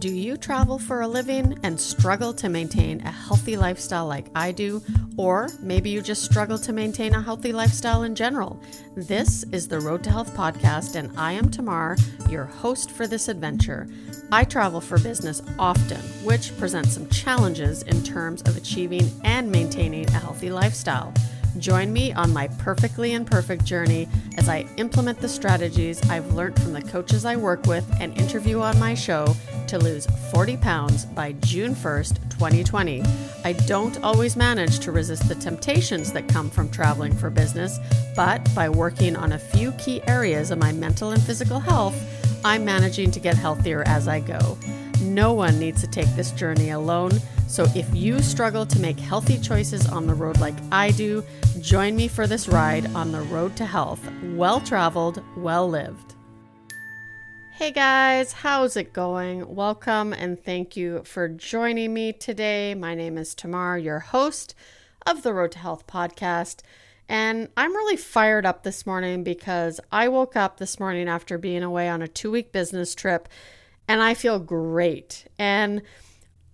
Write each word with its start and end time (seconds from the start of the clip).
Do 0.00 0.08
you 0.08 0.38
travel 0.38 0.78
for 0.78 1.02
a 1.02 1.06
living 1.06 1.58
and 1.62 1.78
struggle 1.78 2.32
to 2.32 2.48
maintain 2.48 3.02
a 3.02 3.10
healthy 3.10 3.58
lifestyle 3.58 4.06
like 4.06 4.30
I 4.34 4.50
do? 4.50 4.82
Or 5.18 5.50
maybe 5.60 5.90
you 5.90 6.00
just 6.00 6.24
struggle 6.24 6.56
to 6.56 6.72
maintain 6.72 7.14
a 7.14 7.20
healthy 7.20 7.52
lifestyle 7.52 8.04
in 8.04 8.14
general? 8.14 8.58
This 8.96 9.44
is 9.52 9.68
the 9.68 9.78
Road 9.78 10.02
to 10.04 10.10
Health 10.10 10.34
podcast, 10.34 10.94
and 10.94 11.12
I 11.18 11.32
am 11.32 11.50
Tamar, 11.50 11.98
your 12.30 12.46
host 12.46 12.90
for 12.90 13.06
this 13.06 13.28
adventure. 13.28 13.88
I 14.32 14.44
travel 14.44 14.80
for 14.80 14.98
business 14.98 15.42
often, 15.58 16.00
which 16.24 16.56
presents 16.56 16.94
some 16.94 17.06
challenges 17.10 17.82
in 17.82 18.02
terms 18.02 18.40
of 18.48 18.56
achieving 18.56 19.12
and 19.24 19.52
maintaining 19.52 20.08
a 20.08 20.18
healthy 20.18 20.50
lifestyle. 20.50 21.12
Join 21.58 21.92
me 21.92 22.12
on 22.14 22.32
my 22.32 22.48
perfectly 22.48 23.12
imperfect 23.12 23.66
journey 23.66 24.08
as 24.38 24.48
I 24.48 24.66
implement 24.78 25.18
the 25.18 25.28
strategies 25.28 26.00
I've 26.08 26.32
learned 26.32 26.58
from 26.58 26.72
the 26.72 26.80
coaches 26.80 27.26
I 27.26 27.36
work 27.36 27.66
with 27.66 27.84
and 28.00 28.16
interview 28.18 28.60
on 28.60 28.78
my 28.78 28.94
show 28.94 29.36
to 29.70 29.78
lose 29.78 30.06
40 30.32 30.56
pounds 30.56 31.04
by 31.04 31.30
June 31.44 31.76
1st, 31.76 32.30
2020. 32.30 33.02
I 33.44 33.52
don't 33.52 34.02
always 34.02 34.34
manage 34.34 34.80
to 34.80 34.90
resist 34.90 35.28
the 35.28 35.36
temptations 35.36 36.12
that 36.12 36.28
come 36.28 36.50
from 36.50 36.68
traveling 36.70 37.16
for 37.16 37.30
business, 37.30 37.78
but 38.16 38.52
by 38.52 38.68
working 38.68 39.14
on 39.14 39.32
a 39.32 39.38
few 39.38 39.70
key 39.72 40.02
areas 40.08 40.50
of 40.50 40.58
my 40.58 40.72
mental 40.72 41.12
and 41.12 41.22
physical 41.22 41.60
health, 41.60 41.94
I'm 42.44 42.64
managing 42.64 43.12
to 43.12 43.20
get 43.20 43.36
healthier 43.36 43.84
as 43.86 44.08
I 44.08 44.18
go. 44.18 44.58
No 45.02 45.32
one 45.32 45.60
needs 45.60 45.80
to 45.82 45.86
take 45.86 46.08
this 46.16 46.32
journey 46.32 46.70
alone. 46.70 47.12
So 47.46 47.64
if 47.76 47.94
you 47.94 48.20
struggle 48.22 48.66
to 48.66 48.80
make 48.80 48.98
healthy 48.98 49.38
choices 49.38 49.88
on 49.88 50.08
the 50.08 50.14
road 50.14 50.40
like 50.40 50.56
I 50.72 50.90
do, 50.90 51.22
join 51.60 51.94
me 51.94 52.08
for 52.08 52.26
this 52.26 52.48
ride 52.48 52.92
on 52.94 53.12
the 53.12 53.22
road 53.22 53.54
to 53.56 53.66
health. 53.66 54.00
Well 54.34 54.60
traveled, 54.60 55.22
well 55.36 55.68
lived. 55.68 56.16
Hey 57.60 57.72
guys, 57.72 58.32
how's 58.32 58.74
it 58.74 58.94
going? 58.94 59.54
Welcome 59.54 60.14
and 60.14 60.42
thank 60.42 60.78
you 60.78 61.02
for 61.04 61.28
joining 61.28 61.92
me 61.92 62.10
today. 62.10 62.74
My 62.74 62.94
name 62.94 63.18
is 63.18 63.34
Tamar, 63.34 63.76
your 63.76 63.98
host 63.98 64.54
of 65.06 65.22
the 65.22 65.34
Road 65.34 65.52
to 65.52 65.58
Health 65.58 65.86
podcast. 65.86 66.62
And 67.06 67.50
I'm 67.58 67.76
really 67.76 67.98
fired 67.98 68.46
up 68.46 68.62
this 68.62 68.86
morning 68.86 69.24
because 69.24 69.78
I 69.92 70.08
woke 70.08 70.36
up 70.36 70.56
this 70.56 70.80
morning 70.80 71.06
after 71.06 71.36
being 71.36 71.62
away 71.62 71.90
on 71.90 72.00
a 72.00 72.08
two 72.08 72.30
week 72.30 72.50
business 72.50 72.94
trip 72.94 73.28
and 73.86 74.00
I 74.00 74.14
feel 74.14 74.38
great. 74.38 75.26
And 75.38 75.82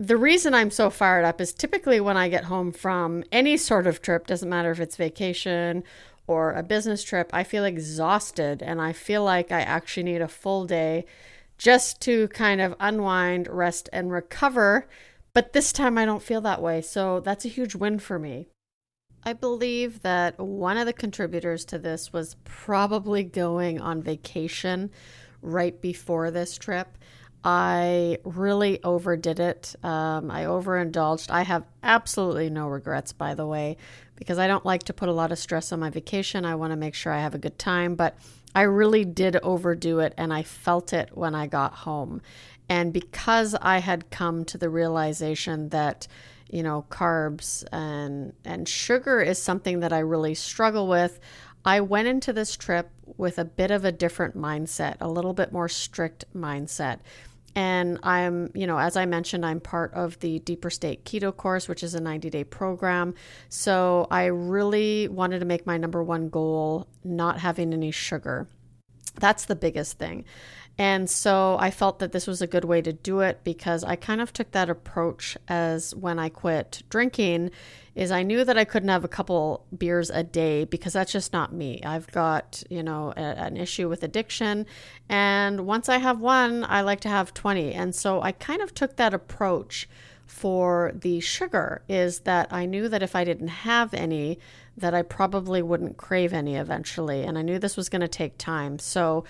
the 0.01 0.17
reason 0.17 0.55
I'm 0.55 0.73
so 0.73 0.91
fired 0.91 1.25
up 1.25 1.41
is 1.41 1.55
typically 1.55 2.01
when 2.01 2.17
I 2.17 2.29
get 2.29 2.47
home 2.47 2.73
from 2.73 3.23
any 3.31 3.57
sort 3.57 3.87
of 3.87 4.03
trip, 4.03 4.27
doesn't 4.27 4.49
matter 4.49 4.73
if 4.73 4.81
it's 4.81 4.97
vacation 4.97 5.85
or 6.27 6.53
a 6.53 6.63
business 6.63 7.03
trip, 7.03 7.31
I 7.33 7.45
feel 7.45 7.65
exhausted 7.65 8.63
and 8.63 8.81
I 8.81 8.93
feel 8.93 9.23
like 9.23 9.53
I 9.53 9.61
actually 9.61 10.05
need 10.05 10.23
a 10.23 10.29
full 10.29 10.65
day 10.65 11.05
just 11.59 12.01
to 12.03 12.29
kind 12.29 12.61
of 12.61 12.75
unwind, 12.81 13.49
rest, 13.49 13.89
and 13.93 14.11
recover. 14.11 14.89
But 15.33 15.53
this 15.53 15.73
time 15.73 15.99
I 15.99 16.05
don't 16.05 16.23
feel 16.23 16.41
that 16.43 16.63
way. 16.63 16.83
So 16.83 17.21
that's 17.21 17.45
a 17.45 17.49
huge 17.49 17.75
win 17.75 17.99
for 17.99 18.19
me. 18.19 18.49
I 19.23 19.33
believe 19.33 20.03
that 20.03 20.39
one 20.39 20.77
of 20.77 20.87
the 20.87 20.93
contributors 20.93 21.65
to 21.67 21.79
this 21.79 22.13
was 22.13 22.37
probably 22.45 23.25
going 23.25 23.81
on 23.81 24.01
vacation 24.01 24.91
right 25.43 25.81
before 25.81 26.31
this 26.31 26.57
trip. 26.57 26.97
I 27.43 28.19
really 28.25 28.83
overdid 28.83 29.41
it. 29.41 29.75
Um, 29.83 30.31
I 30.31 30.47
overindulged. 30.47 31.31
I 31.31 31.43
have 31.43 31.65
absolutely 31.83 32.51
no 32.51 32.69
regrets, 32.69 33.13
by 33.13 33.35
the 33.35 33.47
way, 33.47 33.77
because 34.17 34.39
I 34.39 34.47
don't 34.47 34.65
like 34.65 34.85
to 34.85 34.93
put 34.93 35.09
a 35.09 35.13
lot 35.13 35.33
of 35.33 35.39
stress 35.39 35.73
on 35.73 35.81
my 35.81 35.91
vacation. 35.91 36.45
I 36.45 36.55
want 36.55 36.73
to 36.73 36.77
make 36.77 36.95
sure 36.95 37.13
I 37.13 37.21
have 37.21 37.35
a 37.35 37.39
good 37.39 37.59
time, 37.59 37.95
but 37.95 38.17
I 38.55 38.63
really 38.63 39.05
did 39.05 39.37
overdo 39.37 40.01
it 40.01 40.15
and 40.17 40.33
I 40.33 40.43
felt 40.43 40.93
it 40.93 41.11
when 41.13 41.35
I 41.35 41.47
got 41.47 41.75
home. 41.75 42.23
And 42.69 42.93
because 42.93 43.55
I 43.55 43.79
had 43.79 44.11
come 44.11 44.45
to 44.47 44.59
the 44.59 44.71
realization 44.71 45.69
that, 45.69 46.09
you 46.51 46.63
know, 46.63 46.87
carbs 46.91 47.65
and 47.71 48.33
and 48.45 48.69
sugar 48.69 49.21
is 49.21 49.41
something 49.41 49.81
that 49.81 49.93
I 49.93 49.99
really 50.01 50.35
struggle 50.35 50.89
with, 50.89 51.21
I 51.65 51.81
went 51.81 52.09
into 52.09 52.33
this 52.33 52.57
trip 52.57 52.91
with 53.17 53.39
a 53.39 53.45
bit 53.45 53.71
of 53.71 53.85
a 53.85 53.93
different 53.93 54.37
mindset, 54.37 54.97
a 55.01 55.09
little 55.09 55.35
bit 55.35 55.53
more 55.53 55.69
strict 55.69 56.25
mindset. 56.35 57.01
And 57.57 57.99
I'm, 58.03 58.51
you 58.55 58.67
know, 58.67 58.79
as 58.79 58.99
I 58.99 59.07
mentioned, 59.07 59.45
I'm 59.45 59.61
part 59.61 59.95
of 59.95 60.21
the 60.21 60.41
Deeper 60.41 60.69
State 60.69 61.07
Keto 61.07 61.35
course, 61.35 61.69
which 61.69 61.83
is 61.83 61.95
a 61.95 62.01
90 62.01 62.29
day 62.29 62.45
program. 62.45 63.15
So 63.49 64.07
I 64.11 64.27
really 64.27 65.09
wanted 65.09 65.39
to 65.39 65.47
make 65.47 65.67
my 65.67 65.79
number 65.79 66.03
one 66.03 66.29
goal 66.29 66.87
not 67.03 67.41
having 67.41 67.73
any 67.73 67.91
sugar. 67.91 68.47
That's 69.19 69.47
the 69.47 69.57
biggest 69.57 69.99
thing. 69.99 70.27
And 70.79 71.09
so 71.09 71.57
I 71.59 71.71
felt 71.71 72.01
that 72.01 72.13
this 72.13 72.27
was 72.27 72.43
a 72.43 72.47
good 72.47 72.65
way 72.65 72.83
to 72.83 72.93
do 72.93 73.21
it 73.21 73.41
because 73.45 73.83
I 73.83 73.97
kind 73.97 74.21
of 74.21 74.33
took 74.33 74.51
that 74.53 74.69
approach 74.69 75.37
as 75.49 75.95
when 75.95 76.19
I 76.19 76.29
quit 76.29 76.83
drinking 76.91 77.51
is 77.95 78.11
I 78.11 78.23
knew 78.23 78.45
that 78.45 78.59
I 78.59 78.65
couldn't 78.65 78.91
have 78.91 79.05
a 79.05 79.09
couple 79.09 79.65
beers 79.77 80.11
a 80.11 80.23
day 80.23 80.65
because 80.65 80.93
that's 80.93 81.13
just 81.13 81.33
not 81.33 81.51
me. 81.51 81.83
I've 81.83 82.07
got, 82.09 82.63
you 82.69 82.83
know, 82.83 83.15
a, 83.17 83.21
an 83.21 83.57
issue 83.57 83.89
with 83.89 84.03
addiction 84.03 84.67
and 85.09 85.67
once 85.67 85.89
I 85.89 85.97
have 85.97 86.21
one, 86.21 86.65
I 86.69 86.83
like 86.83 87.01
to 87.01 87.09
have 87.09 87.33
20. 87.33 87.73
And 87.73 87.95
so 87.95 88.21
I 88.21 88.33
kind 88.33 88.61
of 88.61 88.75
took 88.75 88.97
that 88.97 89.15
approach 89.15 89.89
for 90.27 90.93
the 90.95 91.21
sugar 91.21 91.81
is 91.89 92.21
that 92.21 92.53
I 92.53 92.67
knew 92.67 92.89
that 92.91 93.03
if 93.03 93.17
I 93.17 93.25
didn't 93.25 93.49
have 93.49 93.95
any 93.95 94.39
that 94.77 94.93
I 94.93 95.01
probably 95.01 95.63
wouldn't 95.63 95.97
crave 95.97 96.35
any 96.35 96.57
eventually 96.57 97.23
and 97.23 97.39
I 97.39 97.43
knew 97.43 97.59
this 97.59 97.79
was 97.79 97.89
going 97.89 98.03
to 98.03 98.09
take 98.09 98.37
time. 98.37 98.79
So 98.79 99.25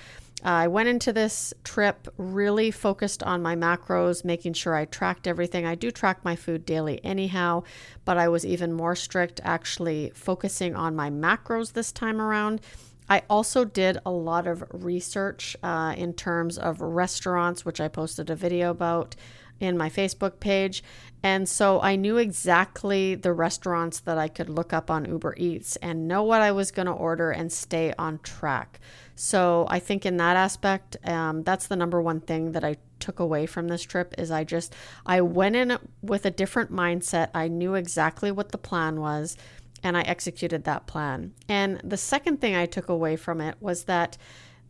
uh, 0.45 0.49
I 0.49 0.69
went 0.69 0.89
into 0.89 1.13
this 1.13 1.55
trip 1.65 2.09
really 2.19 2.71
focused 2.71 3.23
on 3.23 3.43
my 3.43 3.57
macros, 3.57 4.25
making 4.25 4.53
sure 4.53 4.75
I 4.75 4.85
tracked 4.85 5.27
everything. 5.27 5.65
I 5.65 5.75
do 5.75 5.91
track 5.91 6.25
my 6.25 6.37
food 6.37 6.67
daily 6.67 7.03
anyhow, 7.03 7.63
but 8.05 8.19
I 8.19 8.29
was 8.29 8.45
even 8.45 8.73
more 8.73 8.95
strict 8.95 9.41
actually 9.43 10.13
focusing 10.15 10.77
on 10.77 10.95
my 10.95 11.11
macros 11.11 11.73
this 11.73 11.91
time 11.91 12.21
around. 12.21 12.61
I 13.09 13.23
also 13.31 13.65
did 13.65 13.99
a 14.05 14.11
lot 14.11 14.47
of 14.47 14.65
research 14.73 15.57
uh, 15.63 15.95
in 15.97 16.13
terms 16.13 16.59
of 16.59 16.81
restaurants, 16.81 17.65
which 17.65 17.81
I 17.81 17.89
posted 17.89 18.31
a 18.31 18.37
video 18.37 18.71
about 18.71 19.17
in 19.59 19.79
my 19.79 19.89
Facebook 19.89 20.39
page. 20.39 20.83
And 21.23 21.49
so 21.49 21.81
I 21.81 21.97
knew 21.97 22.19
exactly 22.19 23.15
the 23.15 23.33
restaurants 23.33 24.01
that 24.01 24.19
I 24.19 24.29
could 24.29 24.51
look 24.51 24.73
up 24.73 24.91
on 24.91 25.07
Uber 25.07 25.35
Eats 25.39 25.77
and 25.77 26.07
know 26.07 26.23
what 26.23 26.43
I 26.43 26.53
was 26.53 26.71
going 26.71 26.87
to 26.87 26.93
order 26.93 27.31
and 27.31 27.51
stay 27.51 27.95
on 27.99 28.19
track. 28.19 28.81
So 29.17 29.67
I 29.69 29.79
think 29.79 30.07
in 30.07 30.19
that 30.19 30.37
aspect, 30.37 30.97
um, 31.05 31.43
that's 31.43 31.67
the 31.67 31.77
number 31.77 32.01
one 32.01 32.21
thing 32.21 32.53
that 32.53 32.63
I 32.63 32.77
took 33.01 33.19
away 33.19 33.47
from 33.47 33.69
this 33.69 33.83
trip 33.83 34.15
is 34.19 34.31
I 34.31 34.45
just 34.45 34.75
I 35.05 35.23
went 35.23 35.57
in 35.57 35.79
with 36.03 36.27
a 36.27 36.31
different 36.31 36.71
mindset. 36.71 37.31
I 37.35 37.49
knew 37.49 37.75
exactly 37.75 38.31
what 38.31 38.53
the 38.53 38.59
plan 38.59 39.01
was 39.01 39.37
and 39.83 39.97
I 39.97 40.03
executed 40.03 40.65
that 40.65 40.87
plan. 40.87 41.33
And 41.49 41.81
the 41.83 41.97
second 41.97 42.41
thing 42.41 42.55
I 42.55 42.67
took 42.67 42.89
away 42.89 43.17
from 43.17 43.41
it 43.41 43.57
was 43.61 43.85
that 43.85 44.19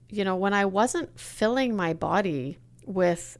you 0.08 0.24
know, 0.24 0.36
when 0.36 0.54
I 0.54 0.64
wasn't 0.64 1.18
filling 1.18 1.74
my 1.74 1.92
body 1.92 2.58
with 2.84 3.38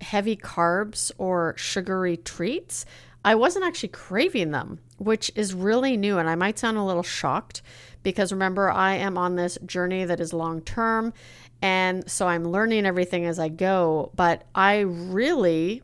heavy 0.00 0.36
carbs 0.36 1.10
or 1.18 1.54
sugary 1.56 2.16
treats, 2.16 2.86
I 3.24 3.34
wasn't 3.34 3.64
actually 3.64 3.88
craving 3.88 4.50
them, 4.50 4.78
which 4.98 5.32
is 5.34 5.54
really 5.54 5.96
new. 5.96 6.18
And 6.18 6.28
I 6.28 6.34
might 6.34 6.58
sound 6.58 6.76
a 6.76 6.84
little 6.84 7.02
shocked 7.02 7.62
because 8.04 8.30
remember, 8.30 8.70
I 8.70 8.94
am 8.94 9.18
on 9.18 9.34
this 9.34 9.58
journey 9.66 10.04
that 10.04 10.20
is 10.20 10.32
long 10.32 10.60
term. 10.60 11.12
And 11.60 12.08
so 12.08 12.28
I'm 12.28 12.44
learning 12.44 12.86
everything 12.86 13.24
as 13.24 13.40
I 13.40 13.48
go. 13.48 14.12
But 14.14 14.44
I 14.54 14.80
really 14.80 15.82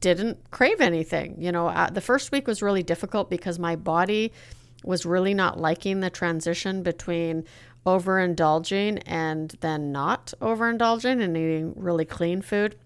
didn't 0.00 0.50
crave 0.50 0.80
anything. 0.80 1.36
You 1.40 1.52
know, 1.52 1.68
uh, 1.68 1.88
the 1.88 2.00
first 2.02 2.32
week 2.32 2.46
was 2.46 2.60
really 2.60 2.82
difficult 2.82 3.30
because 3.30 3.58
my 3.58 3.76
body 3.76 4.32
was 4.84 5.06
really 5.06 5.32
not 5.32 5.58
liking 5.58 6.00
the 6.00 6.10
transition 6.10 6.82
between 6.82 7.44
overindulging 7.86 9.02
and 9.06 9.56
then 9.60 9.92
not 9.92 10.34
overindulging 10.40 11.22
and 11.22 11.36
eating 11.36 11.72
really 11.76 12.04
clean 12.04 12.42
food. 12.42 12.76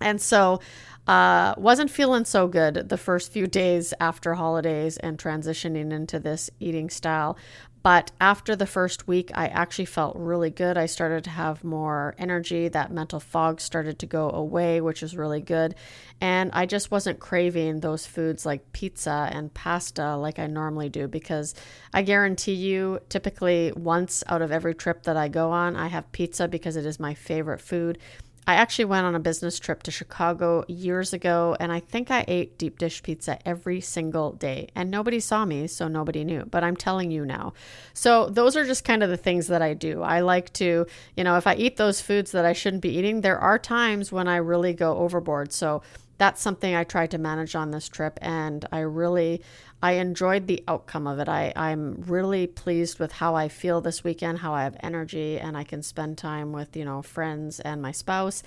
And 0.00 0.20
so 0.20 0.60
uh, 1.06 1.54
wasn't 1.58 1.90
feeling 1.90 2.24
so 2.24 2.48
good 2.48 2.88
the 2.88 2.96
first 2.96 3.32
few 3.32 3.46
days 3.46 3.92
after 4.00 4.34
holidays 4.34 4.96
and 4.98 5.18
transitioning 5.18 5.92
into 5.92 6.18
this 6.18 6.50
eating 6.60 6.88
style. 6.88 7.36
But 7.84 8.12
after 8.18 8.56
the 8.56 8.66
first 8.66 9.06
week, 9.06 9.30
I 9.34 9.48
actually 9.48 9.84
felt 9.84 10.16
really 10.16 10.48
good. 10.48 10.78
I 10.78 10.86
started 10.86 11.22
to 11.24 11.30
have 11.30 11.62
more 11.62 12.14
energy. 12.16 12.68
That 12.68 12.90
mental 12.90 13.20
fog 13.20 13.60
started 13.60 13.98
to 13.98 14.06
go 14.06 14.30
away, 14.30 14.80
which 14.80 15.02
was 15.02 15.14
really 15.14 15.42
good. 15.42 15.74
And 16.18 16.50
I 16.54 16.64
just 16.64 16.90
wasn't 16.90 17.20
craving 17.20 17.80
those 17.80 18.06
foods 18.06 18.46
like 18.46 18.72
pizza 18.72 19.28
and 19.30 19.52
pasta 19.52 20.16
like 20.16 20.38
I 20.38 20.46
normally 20.46 20.88
do 20.88 21.08
because 21.08 21.54
I 21.92 22.00
guarantee 22.00 22.54
you, 22.54 23.00
typically 23.10 23.70
once 23.76 24.24
out 24.28 24.40
of 24.40 24.50
every 24.50 24.74
trip 24.74 25.02
that 25.02 25.18
I 25.18 25.28
go 25.28 25.50
on, 25.50 25.76
I 25.76 25.88
have 25.88 26.10
pizza 26.10 26.48
because 26.48 26.76
it 26.76 26.86
is 26.86 26.98
my 26.98 27.12
favorite 27.12 27.60
food. 27.60 27.98
I 28.46 28.54
actually 28.56 28.84
went 28.84 29.06
on 29.06 29.14
a 29.14 29.20
business 29.20 29.58
trip 29.58 29.82
to 29.84 29.90
Chicago 29.90 30.64
years 30.68 31.14
ago, 31.14 31.56
and 31.58 31.72
I 31.72 31.80
think 31.80 32.10
I 32.10 32.24
ate 32.28 32.58
deep 32.58 32.78
dish 32.78 33.02
pizza 33.02 33.38
every 33.46 33.80
single 33.80 34.32
day. 34.32 34.68
And 34.74 34.90
nobody 34.90 35.18
saw 35.18 35.44
me, 35.46 35.66
so 35.66 35.88
nobody 35.88 36.24
knew. 36.24 36.44
But 36.44 36.62
I'm 36.62 36.76
telling 36.76 37.10
you 37.10 37.24
now. 37.24 37.54
So, 37.94 38.28
those 38.28 38.54
are 38.56 38.66
just 38.66 38.84
kind 38.84 39.02
of 39.02 39.08
the 39.08 39.16
things 39.16 39.46
that 39.46 39.62
I 39.62 39.72
do. 39.72 40.02
I 40.02 40.20
like 40.20 40.52
to, 40.54 40.86
you 41.16 41.24
know, 41.24 41.36
if 41.36 41.46
I 41.46 41.54
eat 41.54 41.76
those 41.76 42.02
foods 42.02 42.32
that 42.32 42.44
I 42.44 42.52
shouldn't 42.52 42.82
be 42.82 42.96
eating, 42.96 43.22
there 43.22 43.38
are 43.38 43.58
times 43.58 44.12
when 44.12 44.28
I 44.28 44.36
really 44.36 44.74
go 44.74 44.98
overboard. 44.98 45.52
So, 45.52 45.82
that's 46.18 46.40
something 46.40 46.74
I 46.74 46.84
tried 46.84 47.10
to 47.12 47.18
manage 47.18 47.56
on 47.56 47.70
this 47.70 47.88
trip, 47.88 48.18
and 48.22 48.64
I 48.70 48.80
really 48.80 49.42
I 49.84 49.96
enjoyed 49.96 50.46
the 50.46 50.64
outcome 50.66 51.06
of 51.06 51.18
it. 51.18 51.28
I, 51.28 51.52
I'm 51.54 52.04
really 52.06 52.46
pleased 52.46 52.98
with 52.98 53.12
how 53.12 53.34
I 53.34 53.48
feel 53.48 53.82
this 53.82 54.02
weekend, 54.02 54.38
how 54.38 54.54
I 54.54 54.62
have 54.62 54.78
energy, 54.82 55.38
and 55.38 55.58
I 55.58 55.64
can 55.64 55.82
spend 55.82 56.16
time 56.16 56.52
with 56.52 56.74
you 56.74 56.86
know 56.86 57.02
friends 57.02 57.60
and 57.60 57.82
my 57.82 57.92
spouse 57.92 58.42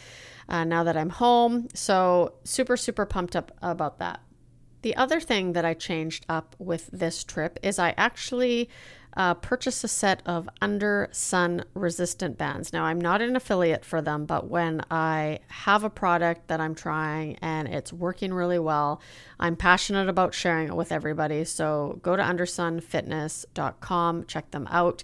uh, 0.49 0.63
now 0.63 0.83
that 0.83 0.97
I'm 0.97 1.11
home. 1.11 1.67
So 1.75 2.33
super 2.43 2.75
super 2.75 3.05
pumped 3.05 3.35
up 3.35 3.51
about 3.61 3.99
that. 3.99 4.19
The 4.81 4.95
other 4.95 5.19
thing 5.19 5.53
that 5.53 5.63
I 5.63 5.75
changed 5.75 6.25
up 6.27 6.55
with 6.57 6.89
this 6.91 7.23
trip 7.23 7.59
is 7.61 7.77
I 7.77 7.93
actually 7.97 8.67
uh, 9.17 9.33
purchase 9.33 9.83
a 9.83 9.87
set 9.87 10.21
of 10.27 10.47
Undersun 10.61 11.63
resistant 11.73 12.37
bands. 12.37 12.71
Now, 12.71 12.83
I'm 12.85 13.01
not 13.01 13.19
an 13.19 13.35
affiliate 13.35 13.83
for 13.83 13.99
them, 13.99 14.25
but 14.25 14.47
when 14.47 14.83
I 14.91 15.39
have 15.47 15.83
a 15.83 15.89
product 15.89 16.47
that 16.47 16.61
I'm 16.61 16.75
trying 16.75 17.37
and 17.41 17.67
it's 17.67 17.91
working 17.91 18.31
really 18.31 18.59
well, 18.59 19.01
I'm 19.39 19.55
passionate 19.55 20.07
about 20.07 20.35
sharing 20.35 20.67
it 20.67 20.75
with 20.75 20.91
everybody. 20.91 21.45
So 21.45 21.99
go 22.03 22.15
to 22.15 22.21
undersunfitness.com, 22.21 24.25
check 24.25 24.51
them 24.51 24.67
out. 24.69 25.03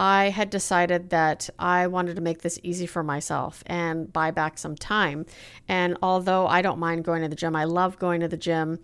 I 0.00 0.30
had 0.30 0.50
decided 0.50 1.10
that 1.10 1.50
I 1.58 1.88
wanted 1.88 2.14
to 2.14 2.22
make 2.22 2.42
this 2.42 2.60
easy 2.62 2.86
for 2.86 3.02
myself 3.02 3.64
and 3.66 4.12
buy 4.12 4.30
back 4.30 4.56
some 4.56 4.76
time. 4.76 5.26
And 5.66 5.98
although 6.00 6.46
I 6.46 6.62
don't 6.62 6.78
mind 6.78 7.04
going 7.04 7.22
to 7.22 7.28
the 7.28 7.34
gym, 7.34 7.56
I 7.56 7.64
love 7.64 7.98
going 7.98 8.20
to 8.20 8.28
the 8.28 8.36
gym 8.36 8.78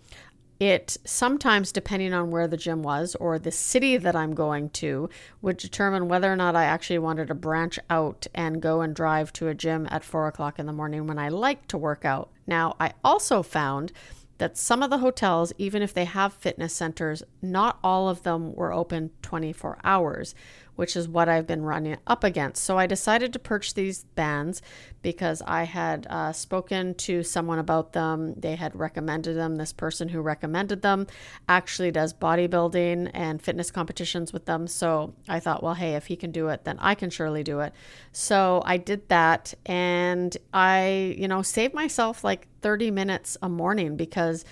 it 0.59 0.97
sometimes, 1.05 1.71
depending 1.71 2.13
on 2.13 2.31
where 2.31 2.47
the 2.47 2.57
gym 2.57 2.81
was 2.81 3.15
or 3.15 3.37
the 3.37 3.51
city 3.51 3.97
that 3.97 4.15
I'm 4.15 4.33
going 4.33 4.69
to, 4.71 5.09
would 5.41 5.57
determine 5.57 6.07
whether 6.07 6.31
or 6.31 6.35
not 6.35 6.55
I 6.55 6.63
actually 6.63 6.99
wanted 6.99 7.27
to 7.27 7.35
branch 7.35 7.77
out 7.89 8.27
and 8.33 8.61
go 8.61 8.81
and 8.81 8.95
drive 8.95 9.33
to 9.33 9.49
a 9.49 9.53
gym 9.53 9.87
at 9.91 10.03
four 10.03 10.27
o'clock 10.27 10.57
in 10.57 10.65
the 10.65 10.73
morning 10.73 11.07
when 11.07 11.19
I 11.19 11.29
like 11.29 11.67
to 11.67 11.77
work 11.77 12.05
out. 12.05 12.29
Now, 12.47 12.75
I 12.79 12.93
also 13.03 13.43
found 13.43 13.91
that 14.37 14.57
some 14.57 14.83
of 14.83 14.89
the 14.89 14.97
hotels, 14.97 15.53
even 15.57 15.81
if 15.81 15.93
they 15.93 16.05
have 16.05 16.33
fitness 16.33 16.73
centers, 16.73 17.23
not 17.41 17.79
all 17.83 18.09
of 18.09 18.23
them 18.23 18.53
were 18.53 18.73
open 18.73 19.11
24 19.21 19.79
hours, 19.83 20.35
which 20.75 20.95
is 20.95 21.07
what 21.07 21.29
I've 21.29 21.47
been 21.47 21.63
running 21.63 21.97
up 22.07 22.23
against. 22.23 22.63
So 22.63 22.77
I 22.77 22.87
decided 22.87 23.33
to 23.33 23.39
purchase 23.39 23.73
these 23.73 24.03
bands 24.15 24.61
because 25.01 25.41
I 25.45 25.63
had 25.63 26.07
uh, 26.09 26.31
spoken 26.31 26.95
to 26.95 27.23
someone 27.23 27.59
about 27.59 27.93
them. 27.93 28.33
They 28.35 28.55
had 28.55 28.75
recommended 28.75 29.35
them. 29.35 29.55
This 29.55 29.71
person 29.73 30.09
who 30.09 30.21
recommended 30.21 30.81
them 30.81 31.07
actually 31.47 31.91
does 31.91 32.13
bodybuilding 32.13 33.11
and 33.13 33.41
fitness 33.41 33.71
competitions 33.71 34.33
with 34.33 34.45
them. 34.45 34.67
So 34.67 35.13
I 35.29 35.39
thought, 35.39 35.61
well, 35.61 35.75
hey, 35.75 35.93
if 35.93 36.07
he 36.07 36.15
can 36.15 36.31
do 36.31 36.47
it, 36.49 36.63
then 36.63 36.77
I 36.79 36.95
can 36.95 37.09
surely 37.09 37.43
do 37.43 37.59
it. 37.59 37.73
So 38.11 38.63
I 38.65 38.77
did 38.77 39.07
that 39.09 39.53
and 39.65 40.35
I, 40.53 41.15
you 41.17 41.27
know, 41.27 41.41
saved 41.41 41.73
myself 41.73 42.23
like 42.23 42.47
30 42.61 42.89
minutes 42.89 43.37
a 43.43 43.47
morning 43.47 43.95
because 43.95 44.43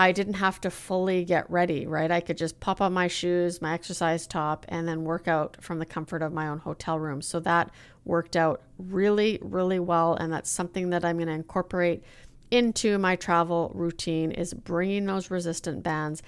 I 0.00 0.12
didn't 0.12 0.34
have 0.34 0.60
to 0.60 0.70
fully 0.70 1.24
get 1.24 1.50
ready, 1.50 1.84
right? 1.84 2.10
I 2.10 2.20
could 2.20 2.38
just 2.38 2.60
pop 2.60 2.80
on 2.80 2.92
my 2.92 3.08
shoes, 3.08 3.60
my 3.60 3.74
exercise 3.74 4.28
top, 4.28 4.64
and 4.68 4.86
then 4.86 5.02
work 5.02 5.26
out 5.26 5.56
from 5.60 5.80
the 5.80 5.86
comfort 5.86 6.22
of 6.22 6.32
my 6.32 6.46
own 6.46 6.58
hotel 6.58 7.00
room. 7.00 7.20
So 7.20 7.40
that 7.40 7.72
worked 8.04 8.36
out 8.36 8.62
really, 8.78 9.40
really 9.42 9.80
well. 9.80 10.14
And 10.14 10.32
that's 10.32 10.50
something 10.50 10.90
that 10.90 11.04
I'm 11.04 11.16
going 11.16 11.26
to 11.26 11.34
incorporate 11.34 12.04
into 12.52 12.96
my 12.96 13.16
travel 13.16 13.72
routine 13.74 14.30
is 14.30 14.54
bringing 14.54 15.04
those 15.04 15.32
resistant 15.32 15.82
bands 15.82 16.22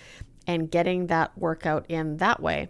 and 0.48 0.70
getting 0.70 1.06
that 1.06 1.38
workout 1.38 1.86
in 1.88 2.16
that 2.16 2.42
way. 2.42 2.68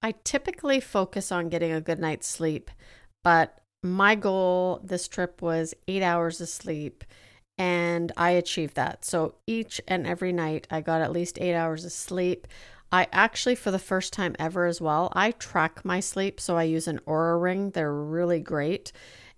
I 0.00 0.14
typically 0.22 0.78
focus 0.78 1.32
on 1.32 1.48
getting 1.48 1.72
a 1.72 1.80
good 1.80 1.98
night's 1.98 2.28
sleep, 2.28 2.70
but 3.24 3.60
my 3.82 4.14
goal 4.14 4.80
this 4.84 5.08
trip 5.08 5.42
was 5.42 5.74
eight 5.88 6.02
hours 6.02 6.40
of 6.40 6.48
sleep 6.48 7.02
and 7.58 8.12
I 8.16 8.30
achieved 8.30 8.76
that. 8.76 9.04
So 9.04 9.36
each 9.46 9.80
and 9.88 10.06
every 10.06 10.32
night 10.32 10.66
I 10.70 10.80
got 10.80 11.00
at 11.00 11.12
least 11.12 11.38
8 11.40 11.54
hours 11.54 11.84
of 11.84 11.92
sleep. 11.92 12.46
I 12.92 13.08
actually 13.12 13.54
for 13.54 13.70
the 13.70 13.78
first 13.78 14.12
time 14.12 14.36
ever 14.38 14.66
as 14.66 14.80
well, 14.80 15.12
I 15.14 15.32
track 15.32 15.84
my 15.84 16.00
sleep 16.00 16.40
so 16.40 16.56
I 16.56 16.64
use 16.64 16.86
an 16.86 17.00
Oura 17.06 17.40
ring. 17.40 17.70
They're 17.70 17.92
really 17.92 18.40
great. 18.40 18.92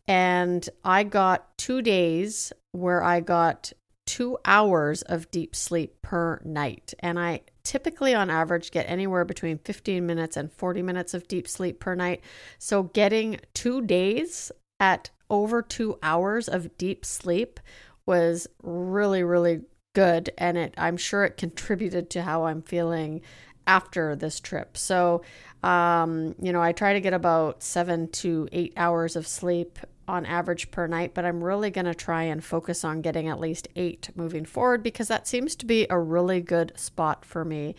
And 0.07 0.69
I 0.85 1.05
got 1.05 1.57
2 1.59 1.83
days 1.83 2.53
where 2.73 3.03
I 3.03 3.21
got 3.21 3.73
2 4.07 4.39
hours 4.45 5.03
of 5.03 5.31
deep 5.31 5.55
sleep 5.55 6.01
per 6.03 6.41
night. 6.45 6.95
And 7.01 7.19
I 7.19 7.43
typically 7.63 8.15
on 8.15 8.31
average 8.31 8.71
get 8.71 8.89
anywhere 8.89 9.25
between 9.25 9.59
15 9.59 10.07
minutes 10.07 10.37
and 10.37 10.51
40 10.51 10.83
minutes 10.83 11.13
of 11.13 11.29
deep 11.29 11.47
sleep 11.47 11.79
per 11.79 11.95
night. 11.95 12.23
So 12.59 12.85
getting 12.85 13.39
2 13.55 13.83
days 13.83 14.51
at 14.81 15.11
over 15.29 15.61
2 15.61 15.99
hours 16.03 16.49
of 16.49 16.79
deep 16.79 17.05
sleep 17.05 17.61
was 18.09 18.49
really, 18.63 19.23
really 19.23 19.61
good. 19.95 20.31
And 20.39 20.57
it, 20.57 20.75
I'm 20.79 20.97
sure 20.97 21.25
it 21.25 21.37
contributed 21.37 22.09
to 22.11 22.23
how 22.23 22.47
I'm 22.47 22.63
feeling 22.63 23.21
after 23.67 24.17
this 24.17 24.41
trip. 24.41 24.79
So, 24.79 25.23
um, 25.63 26.35
you 26.41 26.53
know, 26.53 26.63
I 26.63 26.73
try 26.73 26.95
to 26.95 27.01
get 27.01 27.13
about 27.13 27.63
seven 27.63 28.09
to 28.13 28.49
eight 28.51 28.73
hours 28.79 29.15
of 29.15 29.27
sleep 29.27 29.79
on 30.09 30.25
average 30.25 30.71
per 30.71 30.87
night, 30.87 31.13
but 31.13 31.27
I'm 31.27 31.45
really 31.45 31.71
going 31.71 31.85
to 31.85 31.95
try 31.95 32.23
and 32.23 32.43
focus 32.43 32.83
on 32.83 33.03
getting 33.03 33.29
at 33.29 33.39
least 33.39 33.69
eight 33.77 34.09
moving 34.17 34.47
forward 34.47 34.83
because 34.83 35.09
that 35.09 35.29
seems 35.29 35.55
to 35.57 35.67
be 35.67 35.87
a 35.91 35.99
really 35.99 36.41
good 36.41 36.73
spot 36.77 37.27
for 37.27 37.45
me. 37.45 37.75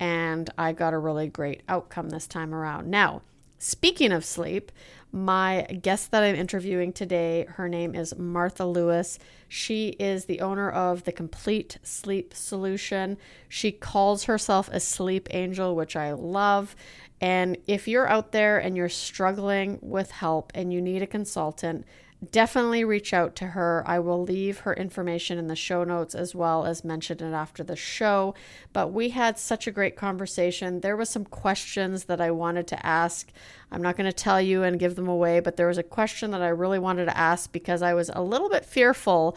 And 0.00 0.50
I 0.58 0.72
got 0.72 0.92
a 0.92 0.98
really 0.98 1.28
great 1.28 1.62
outcome 1.68 2.08
this 2.08 2.26
time 2.26 2.52
around. 2.52 2.90
Now, 2.90 3.22
speaking 3.58 4.12
of 4.12 4.24
sleep, 4.24 4.72
my 5.10 5.62
guest 5.62 6.10
that 6.10 6.22
I'm 6.22 6.34
interviewing 6.34 6.92
today, 6.92 7.46
her 7.48 7.68
name 7.68 7.94
is 7.94 8.16
Martha 8.18 8.66
Lewis. 8.66 9.18
She 9.48 9.88
is 9.98 10.26
the 10.26 10.40
owner 10.40 10.70
of 10.70 11.04
the 11.04 11.12
Complete 11.12 11.78
Sleep 11.82 12.34
Solution. 12.34 13.16
She 13.48 13.72
calls 13.72 14.24
herself 14.24 14.68
a 14.70 14.80
sleep 14.80 15.28
angel, 15.30 15.74
which 15.74 15.96
I 15.96 16.12
love. 16.12 16.76
And 17.20 17.56
if 17.66 17.88
you're 17.88 18.06
out 18.06 18.32
there 18.32 18.58
and 18.58 18.76
you're 18.76 18.90
struggling 18.90 19.78
with 19.80 20.10
help 20.10 20.52
and 20.54 20.72
you 20.72 20.82
need 20.82 21.02
a 21.02 21.06
consultant, 21.06 21.86
definitely 22.30 22.84
reach 22.84 23.14
out 23.14 23.36
to 23.36 23.48
her. 23.48 23.84
I 23.86 23.98
will 24.00 24.22
leave 24.22 24.60
her 24.60 24.74
information 24.74 25.38
in 25.38 25.46
the 25.46 25.56
show 25.56 25.84
notes 25.84 26.14
as 26.14 26.34
well 26.34 26.66
as 26.66 26.84
mention 26.84 27.22
it 27.22 27.32
after 27.32 27.62
the 27.62 27.76
show. 27.76 28.34
But 28.72 28.92
we 28.92 29.10
had 29.10 29.38
such 29.38 29.66
a 29.66 29.72
great 29.72 29.96
conversation. 29.96 30.80
There 30.80 30.96
was 30.96 31.08
some 31.08 31.24
questions 31.24 32.04
that 32.04 32.20
I 32.20 32.30
wanted 32.30 32.66
to 32.68 32.86
ask. 32.86 33.30
I'm 33.70 33.82
not 33.82 33.96
going 33.96 34.10
to 34.10 34.12
tell 34.12 34.40
you 34.40 34.62
and 34.62 34.80
give 34.80 34.96
them 34.96 35.08
away, 35.08 35.40
but 35.40 35.56
there 35.56 35.68
was 35.68 35.78
a 35.78 35.82
question 35.82 36.30
that 36.32 36.42
I 36.42 36.48
really 36.48 36.78
wanted 36.78 37.04
to 37.06 37.16
ask 37.16 37.52
because 37.52 37.82
I 37.82 37.94
was 37.94 38.10
a 38.12 38.22
little 38.22 38.48
bit 38.48 38.64
fearful 38.64 39.36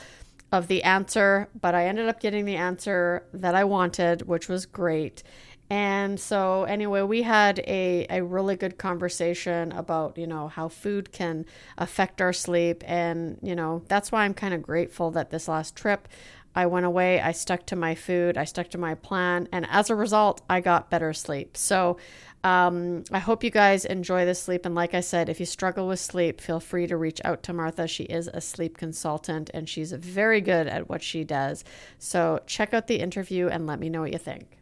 of 0.51 0.67
the 0.67 0.83
answer, 0.83 1.47
but 1.59 1.73
I 1.73 1.85
ended 1.85 2.09
up 2.09 2.19
getting 2.19 2.45
the 2.45 2.57
answer 2.57 3.23
that 3.33 3.55
I 3.55 3.63
wanted, 3.63 4.23
which 4.23 4.49
was 4.49 4.65
great. 4.65 5.23
And 5.71 6.19
so, 6.19 6.65
anyway, 6.65 7.01
we 7.03 7.21
had 7.21 7.59
a, 7.59 8.05
a 8.09 8.21
really 8.21 8.57
good 8.57 8.77
conversation 8.77 9.71
about, 9.71 10.17
you 10.17 10.27
know, 10.27 10.49
how 10.49 10.67
food 10.67 11.13
can 11.13 11.45
affect 11.77 12.19
our 12.19 12.33
sleep. 12.33 12.83
And, 12.85 13.37
you 13.41 13.55
know, 13.55 13.81
that's 13.87 14.11
why 14.11 14.25
I'm 14.25 14.33
kind 14.33 14.53
of 14.53 14.61
grateful 14.61 15.11
that 15.11 15.29
this 15.29 15.47
last 15.47 15.73
trip 15.73 16.09
I 16.53 16.65
went 16.65 16.85
away, 16.85 17.21
I 17.21 17.31
stuck 17.31 17.65
to 17.67 17.77
my 17.77 17.95
food, 17.95 18.37
I 18.37 18.43
stuck 18.43 18.69
to 18.71 18.77
my 18.77 18.95
plan. 18.95 19.47
And 19.53 19.65
as 19.69 19.89
a 19.89 19.95
result, 19.95 20.41
I 20.49 20.59
got 20.59 20.89
better 20.89 21.13
sleep. 21.13 21.55
So, 21.55 21.95
um, 22.43 23.05
I 23.09 23.19
hope 23.19 23.41
you 23.41 23.49
guys 23.49 23.85
enjoy 23.85 24.25
the 24.25 24.35
sleep. 24.35 24.65
And 24.65 24.75
like 24.75 24.93
I 24.93 24.99
said, 24.99 25.29
if 25.29 25.39
you 25.39 25.45
struggle 25.45 25.87
with 25.87 26.01
sleep, 26.01 26.41
feel 26.41 26.59
free 26.59 26.85
to 26.87 26.97
reach 26.97 27.21
out 27.23 27.43
to 27.43 27.53
Martha. 27.53 27.87
She 27.87 28.03
is 28.03 28.27
a 28.27 28.41
sleep 28.41 28.77
consultant 28.77 29.49
and 29.53 29.69
she's 29.69 29.93
very 29.93 30.41
good 30.41 30.67
at 30.67 30.89
what 30.89 31.01
she 31.01 31.23
does. 31.23 31.63
So, 31.97 32.41
check 32.45 32.73
out 32.73 32.87
the 32.87 32.99
interview 32.99 33.47
and 33.47 33.65
let 33.65 33.79
me 33.79 33.87
know 33.87 34.01
what 34.01 34.11
you 34.11 34.19
think. 34.19 34.60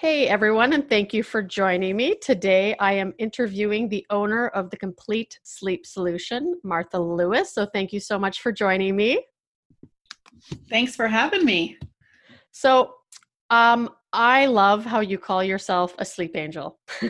Hey 0.00 0.28
everyone, 0.28 0.74
and 0.74 0.88
thank 0.88 1.12
you 1.12 1.24
for 1.24 1.42
joining 1.42 1.96
me. 1.96 2.14
Today 2.14 2.76
I 2.78 2.92
am 2.92 3.12
interviewing 3.18 3.88
the 3.88 4.06
owner 4.10 4.46
of 4.46 4.70
the 4.70 4.76
Complete 4.76 5.40
Sleep 5.42 5.84
Solution, 5.84 6.54
Martha 6.62 7.00
Lewis. 7.00 7.52
So 7.52 7.66
thank 7.66 7.92
you 7.92 7.98
so 7.98 8.16
much 8.16 8.40
for 8.40 8.52
joining 8.52 8.94
me. 8.94 9.26
Thanks 10.70 10.94
for 10.94 11.08
having 11.08 11.44
me. 11.44 11.78
So, 12.52 12.94
um, 13.50 13.90
I 14.12 14.46
love 14.46 14.84
how 14.84 15.00
you 15.00 15.18
call 15.18 15.42
yourself 15.42 15.96
a 15.98 16.04
sleep 16.04 16.36
angel. 16.36 16.78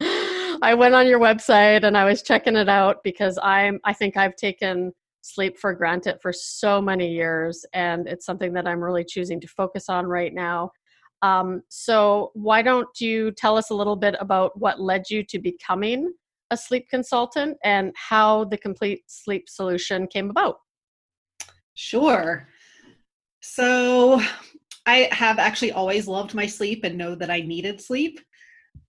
I 0.00 0.74
went 0.76 0.96
on 0.96 1.06
your 1.06 1.20
website 1.20 1.84
and 1.84 1.96
I 1.96 2.04
was 2.04 2.22
checking 2.22 2.56
it 2.56 2.68
out 2.68 2.96
because 3.04 3.38
I'm 3.44 3.78
I 3.84 3.92
think 3.92 4.16
I've 4.16 4.34
taken 4.34 4.92
sleep 5.22 5.56
for 5.56 5.72
granted 5.72 6.18
for 6.20 6.32
so 6.32 6.82
many 6.82 7.12
years 7.12 7.64
and 7.74 8.08
it's 8.08 8.26
something 8.26 8.52
that 8.54 8.66
I'm 8.66 8.82
really 8.82 9.04
choosing 9.04 9.40
to 9.40 9.46
focus 9.46 9.88
on 9.88 10.06
right 10.06 10.34
now 10.34 10.72
um, 11.22 11.62
so, 11.68 12.30
why 12.34 12.62
don't 12.62 12.88
you 13.00 13.30
tell 13.32 13.56
us 13.56 13.70
a 13.70 13.74
little 13.74 13.96
bit 13.96 14.14
about 14.20 14.58
what 14.58 14.80
led 14.80 15.10
you 15.10 15.22
to 15.24 15.38
becoming 15.38 16.12
a 16.50 16.56
sleep 16.56 16.88
consultant 16.88 17.56
and 17.62 17.92
how 17.94 18.44
the 18.44 18.56
complete 18.56 19.02
sleep 19.06 19.48
solution 19.48 20.06
came 20.06 20.30
about. 20.30 20.56
Sure. 21.74 22.48
So, 23.42 24.20
I 24.86 25.08
have 25.12 25.38
actually 25.38 25.72
always 25.72 26.08
loved 26.08 26.34
my 26.34 26.46
sleep 26.46 26.84
and 26.84 26.96
know 26.96 27.14
that 27.14 27.30
I 27.30 27.40
needed 27.40 27.80
sleep. 27.80 28.20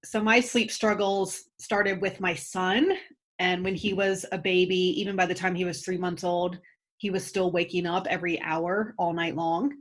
So, 0.05 0.23
my 0.23 0.39
sleep 0.39 0.71
struggles 0.71 1.43
started 1.59 2.01
with 2.01 2.21
my 2.21 2.33
son. 2.33 2.93
And 3.39 3.63
when 3.63 3.75
he 3.75 3.93
was 3.93 4.25
a 4.31 4.37
baby, 4.37 5.01
even 5.01 5.15
by 5.15 5.25
the 5.25 5.35
time 5.35 5.55
he 5.55 5.65
was 5.65 5.81
three 5.81 5.97
months 5.97 6.23
old, 6.23 6.59
he 6.97 7.09
was 7.09 7.25
still 7.25 7.51
waking 7.51 7.87
up 7.87 8.07
every 8.09 8.39
hour 8.41 8.93
all 8.97 9.11
night 9.11 9.35
long. 9.35 9.73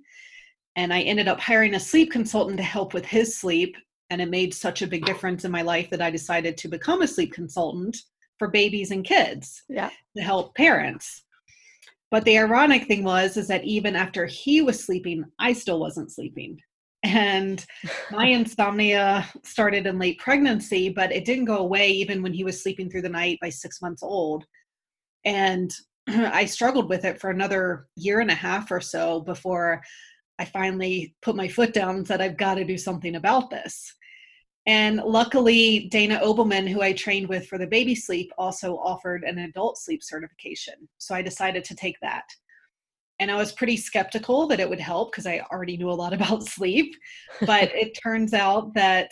And 0.76 0.92
I 0.92 1.00
ended 1.02 1.28
up 1.28 1.40
hiring 1.40 1.74
a 1.74 1.80
sleep 1.80 2.10
consultant 2.10 2.56
to 2.58 2.62
help 2.62 2.94
with 2.94 3.04
his 3.04 3.36
sleep. 3.36 3.76
And 4.10 4.20
it 4.20 4.30
made 4.30 4.54
such 4.54 4.82
a 4.82 4.86
big 4.86 5.04
difference 5.04 5.44
in 5.44 5.52
my 5.52 5.62
life 5.62 5.90
that 5.90 6.02
I 6.02 6.10
decided 6.10 6.56
to 6.58 6.68
become 6.68 7.02
a 7.02 7.08
sleep 7.08 7.32
consultant 7.32 7.96
for 8.38 8.48
babies 8.48 8.90
and 8.90 9.04
kids 9.04 9.62
yeah. 9.68 9.90
to 10.16 10.22
help 10.22 10.54
parents. 10.54 11.24
But 12.10 12.24
the 12.24 12.38
ironic 12.38 12.86
thing 12.86 13.04
was 13.04 13.36
is 13.36 13.46
that 13.48 13.64
even 13.64 13.94
after 13.94 14.26
he 14.26 14.62
was 14.62 14.82
sleeping, 14.82 15.24
I 15.38 15.52
still 15.52 15.78
wasn't 15.78 16.10
sleeping. 16.10 16.58
And 17.04 17.64
my 18.10 18.26
insomnia 18.28 19.28
started 19.44 19.86
in 19.86 19.98
late 19.98 20.18
pregnancy, 20.18 20.88
but 20.88 21.12
it 21.12 21.24
didn't 21.24 21.44
go 21.44 21.58
away 21.58 21.90
even 21.90 22.22
when 22.22 22.32
he 22.32 22.44
was 22.44 22.60
sleeping 22.60 22.90
through 22.90 23.02
the 23.02 23.08
night 23.08 23.38
by 23.40 23.48
six 23.48 23.80
months 23.80 24.02
old. 24.02 24.44
And 25.24 25.70
I 26.08 26.44
struggled 26.46 26.88
with 26.88 27.04
it 27.04 27.20
for 27.20 27.30
another 27.30 27.86
year 27.94 28.20
and 28.20 28.30
a 28.30 28.34
half 28.34 28.70
or 28.70 28.80
so 28.80 29.20
before 29.20 29.82
I 30.40 30.46
finally 30.46 31.14
put 31.20 31.36
my 31.36 31.46
foot 31.46 31.74
down 31.74 31.96
and 31.96 32.06
said, 32.06 32.22
I've 32.22 32.38
got 32.38 32.54
to 32.54 32.64
do 32.64 32.78
something 32.78 33.16
about 33.16 33.50
this. 33.50 33.94
And 34.66 34.96
luckily, 34.96 35.88
Dana 35.90 36.18
Obleman, 36.24 36.66
who 36.66 36.80
I 36.80 36.94
trained 36.94 37.28
with 37.28 37.46
for 37.46 37.58
the 37.58 37.66
baby 37.66 37.94
sleep, 37.94 38.32
also 38.38 38.76
offered 38.78 39.22
an 39.22 39.36
adult 39.36 39.76
sleep 39.76 40.02
certification. 40.02 40.74
So 40.96 41.14
I 41.14 41.20
decided 41.20 41.62
to 41.64 41.74
take 41.74 41.96
that. 42.00 42.24
And 43.18 43.30
I 43.30 43.36
was 43.36 43.52
pretty 43.52 43.76
skeptical 43.76 44.46
that 44.46 44.60
it 44.60 44.68
would 44.68 44.80
help 44.80 45.12
because 45.12 45.26
I 45.26 45.44
already 45.52 45.76
knew 45.76 45.90
a 45.90 45.92
lot 45.92 46.12
about 46.18 46.46
sleep. 46.46 46.94
But 47.42 47.74
it 47.74 47.98
turns 48.02 48.32
out 48.32 48.72
that 48.72 49.10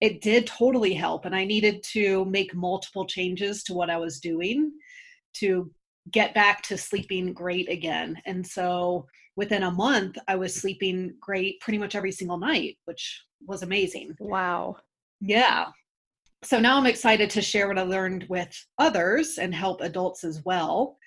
it 0.00 0.22
did 0.22 0.46
totally 0.46 0.94
help. 0.94 1.26
And 1.26 1.36
I 1.36 1.44
needed 1.44 1.82
to 1.92 2.24
make 2.24 2.54
multiple 2.54 3.06
changes 3.06 3.62
to 3.64 3.74
what 3.74 3.90
I 3.90 3.98
was 3.98 4.18
doing 4.18 4.72
to 5.34 5.70
get 6.10 6.34
back 6.34 6.62
to 6.62 6.76
sleeping 6.76 7.32
great 7.32 7.68
again. 7.68 8.20
And 8.26 8.46
so 8.46 9.06
within 9.36 9.64
a 9.64 9.70
month, 9.70 10.16
I 10.28 10.36
was 10.36 10.54
sleeping 10.54 11.14
great 11.20 11.60
pretty 11.60 11.78
much 11.78 11.94
every 11.94 12.12
single 12.12 12.38
night, 12.38 12.78
which 12.84 13.22
was 13.46 13.62
amazing. 13.62 14.16
Wow. 14.20 14.76
Yeah. 15.20 15.66
So 16.42 16.60
now 16.60 16.76
I'm 16.76 16.86
excited 16.86 17.30
to 17.30 17.42
share 17.42 17.68
what 17.68 17.78
I 17.78 17.82
learned 17.82 18.26
with 18.28 18.54
others 18.78 19.38
and 19.38 19.54
help 19.54 19.80
adults 19.80 20.24
as 20.24 20.42
well. 20.44 20.98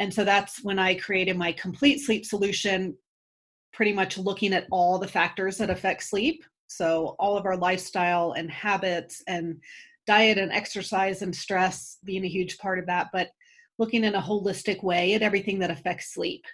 And 0.00 0.12
so 0.12 0.24
that's 0.24 0.64
when 0.64 0.78
I 0.78 0.94
created 0.94 1.36
my 1.36 1.52
complete 1.52 2.00
sleep 2.00 2.26
solution, 2.26 2.96
pretty 3.72 3.92
much 3.92 4.18
looking 4.18 4.52
at 4.52 4.66
all 4.72 4.98
the 4.98 5.06
factors 5.06 5.58
that 5.58 5.70
affect 5.70 6.02
sleep. 6.02 6.44
So, 6.66 7.14
all 7.18 7.36
of 7.36 7.44
our 7.44 7.56
lifestyle 7.56 8.32
and 8.32 8.50
habits 8.50 9.22
and 9.28 9.60
diet 10.06 10.38
and 10.38 10.50
exercise 10.50 11.22
and 11.22 11.36
stress 11.36 11.98
being 12.02 12.24
a 12.24 12.28
huge 12.28 12.58
part 12.58 12.78
of 12.78 12.86
that, 12.86 13.08
but 13.12 13.28
looking 13.82 14.04
in 14.04 14.14
a 14.14 14.22
holistic 14.22 14.80
way 14.84 15.14
at 15.14 15.22
everything 15.22 15.58
that 15.58 15.72
affects 15.72 16.14
sleep. 16.14 16.44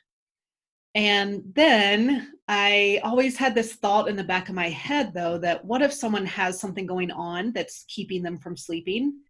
And 0.94 1.42
then 1.54 2.32
I 2.48 3.00
always 3.04 3.36
had 3.36 3.54
this 3.54 3.74
thought 3.74 4.08
in 4.08 4.16
the 4.16 4.24
back 4.24 4.48
of 4.48 4.54
my 4.54 4.70
head, 4.70 5.12
though, 5.12 5.36
that 5.36 5.62
what 5.62 5.82
if 5.82 5.92
someone 5.92 6.24
has 6.24 6.58
something 6.58 6.86
going 6.86 7.10
on 7.10 7.52
that's 7.52 7.84
keeping 7.86 8.22
them 8.22 8.38
from 8.38 8.56
sleeping? 8.56 9.20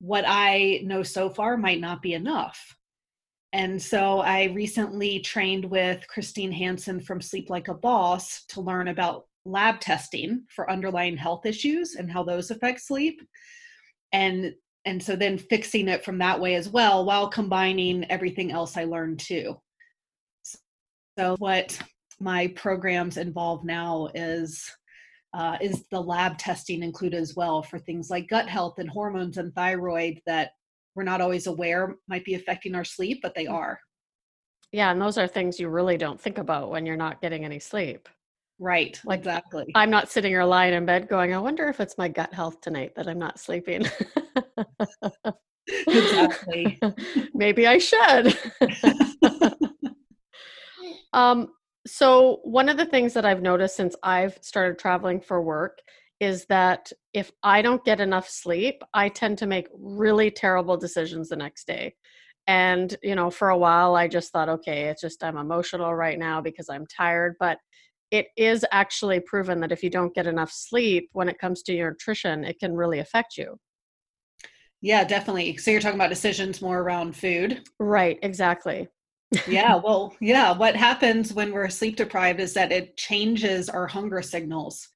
What 0.00 0.24
I 0.26 0.82
know 0.84 1.02
so 1.02 1.30
far 1.30 1.56
might 1.56 1.80
not 1.80 2.02
be 2.02 2.12
enough. 2.12 2.76
And 3.54 3.80
so 3.80 4.20
I 4.20 4.44
recently 4.44 5.20
trained 5.20 5.64
with 5.64 6.06
Christine 6.06 6.52
Hansen 6.52 7.00
from 7.00 7.22
Sleep 7.22 7.48
Like 7.48 7.68
a 7.68 7.74
Boss 7.74 8.44
to 8.48 8.60
learn 8.60 8.88
about 8.88 9.24
lab 9.46 9.80
testing 9.80 10.44
for 10.54 10.70
underlying 10.70 11.16
health 11.16 11.46
issues 11.46 11.94
and 11.94 12.12
how 12.12 12.22
those 12.22 12.50
affect 12.50 12.82
sleep. 12.82 13.22
And 14.12 14.54
and 14.84 15.02
so 15.02 15.14
then 15.16 15.38
fixing 15.38 15.88
it 15.88 16.04
from 16.04 16.18
that 16.18 16.40
way 16.40 16.54
as 16.54 16.68
well 16.68 17.04
while 17.04 17.28
combining 17.28 18.04
everything 18.10 18.50
else 18.50 18.76
I 18.76 18.84
learned 18.84 19.20
too. 19.20 19.60
So 21.18 21.36
what 21.38 21.78
my 22.20 22.48
programs 22.48 23.16
involve 23.16 23.64
now 23.64 24.08
is 24.14 24.70
uh, 25.34 25.56
is 25.60 25.84
the 25.90 26.00
lab 26.00 26.36
testing 26.36 26.82
included 26.82 27.18
as 27.18 27.34
well 27.34 27.62
for 27.62 27.78
things 27.78 28.10
like 28.10 28.28
gut 28.28 28.48
health 28.48 28.74
and 28.78 28.88
hormones 28.88 29.38
and 29.38 29.54
thyroid 29.54 30.20
that 30.26 30.50
we're 30.94 31.04
not 31.04 31.22
always 31.22 31.46
aware 31.46 31.96
might 32.06 32.24
be 32.24 32.34
affecting 32.34 32.74
our 32.74 32.84
sleep, 32.84 33.20
but 33.22 33.34
they 33.34 33.46
are. 33.46 33.78
Yeah, 34.72 34.90
and 34.90 35.00
those 35.00 35.16
are 35.18 35.26
things 35.26 35.58
you 35.58 35.68
really 35.68 35.96
don't 35.96 36.20
think 36.20 36.38
about 36.38 36.70
when 36.70 36.84
you're 36.84 36.96
not 36.96 37.20
getting 37.20 37.44
any 37.44 37.58
sleep. 37.58 38.08
Right. 38.58 39.00
Like 39.04 39.20
exactly. 39.20 39.66
I'm 39.74 39.90
not 39.90 40.10
sitting 40.10 40.34
or 40.34 40.44
lying 40.44 40.74
in 40.74 40.86
bed 40.86 41.08
going, 41.08 41.34
I 41.34 41.38
wonder 41.38 41.68
if 41.68 41.80
it's 41.80 41.98
my 41.98 42.08
gut 42.08 42.32
health 42.32 42.60
tonight 42.60 42.94
that 42.96 43.08
I'm 43.08 43.18
not 43.18 43.40
sleeping. 43.40 43.86
exactly. 45.86 46.78
Maybe 47.34 47.66
I 47.66 47.78
should. 47.78 48.36
Um, 51.12 51.48
so 51.86 52.40
one 52.44 52.68
of 52.68 52.76
the 52.76 52.86
things 52.86 53.14
that 53.14 53.24
I've 53.24 53.42
noticed 53.42 53.76
since 53.76 53.96
I've 54.02 54.38
started 54.40 54.78
traveling 54.78 55.20
for 55.20 55.42
work 55.42 55.78
is 56.20 56.46
that 56.46 56.92
if 57.12 57.32
I 57.42 57.62
don't 57.62 57.84
get 57.84 58.00
enough 58.00 58.28
sleep, 58.28 58.82
I 58.94 59.08
tend 59.08 59.38
to 59.38 59.46
make 59.46 59.68
really 59.74 60.30
terrible 60.30 60.76
decisions 60.76 61.28
the 61.28 61.36
next 61.36 61.66
day. 61.66 61.96
And, 62.46 62.96
you 63.02 63.14
know, 63.14 63.30
for 63.30 63.50
a 63.50 63.58
while 63.58 63.96
I 63.96 64.08
just 64.08 64.32
thought, 64.32 64.48
okay, 64.48 64.84
it's 64.84 65.00
just 65.00 65.22
I'm 65.24 65.36
emotional 65.36 65.94
right 65.94 66.18
now 66.18 66.40
because 66.40 66.68
I'm 66.68 66.86
tired. 66.86 67.34
But 67.40 67.58
it 68.10 68.28
is 68.36 68.64
actually 68.70 69.20
proven 69.20 69.60
that 69.60 69.72
if 69.72 69.82
you 69.82 69.90
don't 69.90 70.14
get 70.14 70.26
enough 70.26 70.52
sleep 70.52 71.08
when 71.12 71.28
it 71.28 71.38
comes 71.38 71.62
to 71.62 71.72
your 71.72 71.90
nutrition, 71.90 72.44
it 72.44 72.58
can 72.60 72.74
really 72.74 73.00
affect 73.00 73.36
you. 73.36 73.58
Yeah, 74.82 75.04
definitely. 75.04 75.56
So 75.56 75.70
you're 75.70 75.80
talking 75.80 75.98
about 75.98 76.10
decisions 76.10 76.60
more 76.60 76.80
around 76.80 77.16
food. 77.16 77.62
Right, 77.78 78.18
exactly 78.22 78.88
yeah, 79.48 79.74
well, 79.84 80.14
yeah. 80.20 80.52
What 80.56 80.76
happens 80.76 81.32
when 81.32 81.52
we're 81.52 81.68
sleep 81.68 81.96
deprived 81.96 82.40
is 82.40 82.54
that 82.54 82.72
it 82.72 82.96
changes 82.96 83.68
our 83.68 83.86
hunger 83.86 84.22
signals. 84.22 84.88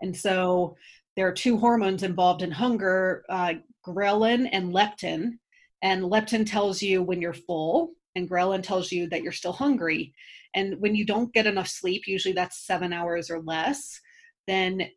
And 0.00 0.16
so 0.16 0.76
there 1.16 1.26
are 1.26 1.32
two 1.32 1.56
hormones 1.56 2.02
involved 2.02 2.42
in 2.42 2.50
hunger 2.50 3.24
uh, 3.28 3.54
ghrelin 3.86 4.48
and 4.52 4.72
leptin. 4.72 5.38
And 5.82 6.02
leptin 6.02 6.48
tells 6.48 6.82
you 6.82 7.02
when 7.02 7.22
you're 7.22 7.32
full, 7.32 7.92
and 8.14 8.28
ghrelin 8.28 8.62
tells 8.62 8.92
you 8.92 9.08
that 9.08 9.22
you're 9.22 9.32
still 9.32 9.52
hungry. 9.52 10.12
And 10.54 10.80
when 10.80 10.94
you 10.94 11.06
don't 11.06 11.32
get 11.32 11.46
enough 11.46 11.68
sleep, 11.68 12.06
usually 12.06 12.34
that's 12.34 12.66
seven 12.66 12.92
hours 12.92 13.30
or 13.30 13.40
less, 13.40 14.00
then 14.46 14.88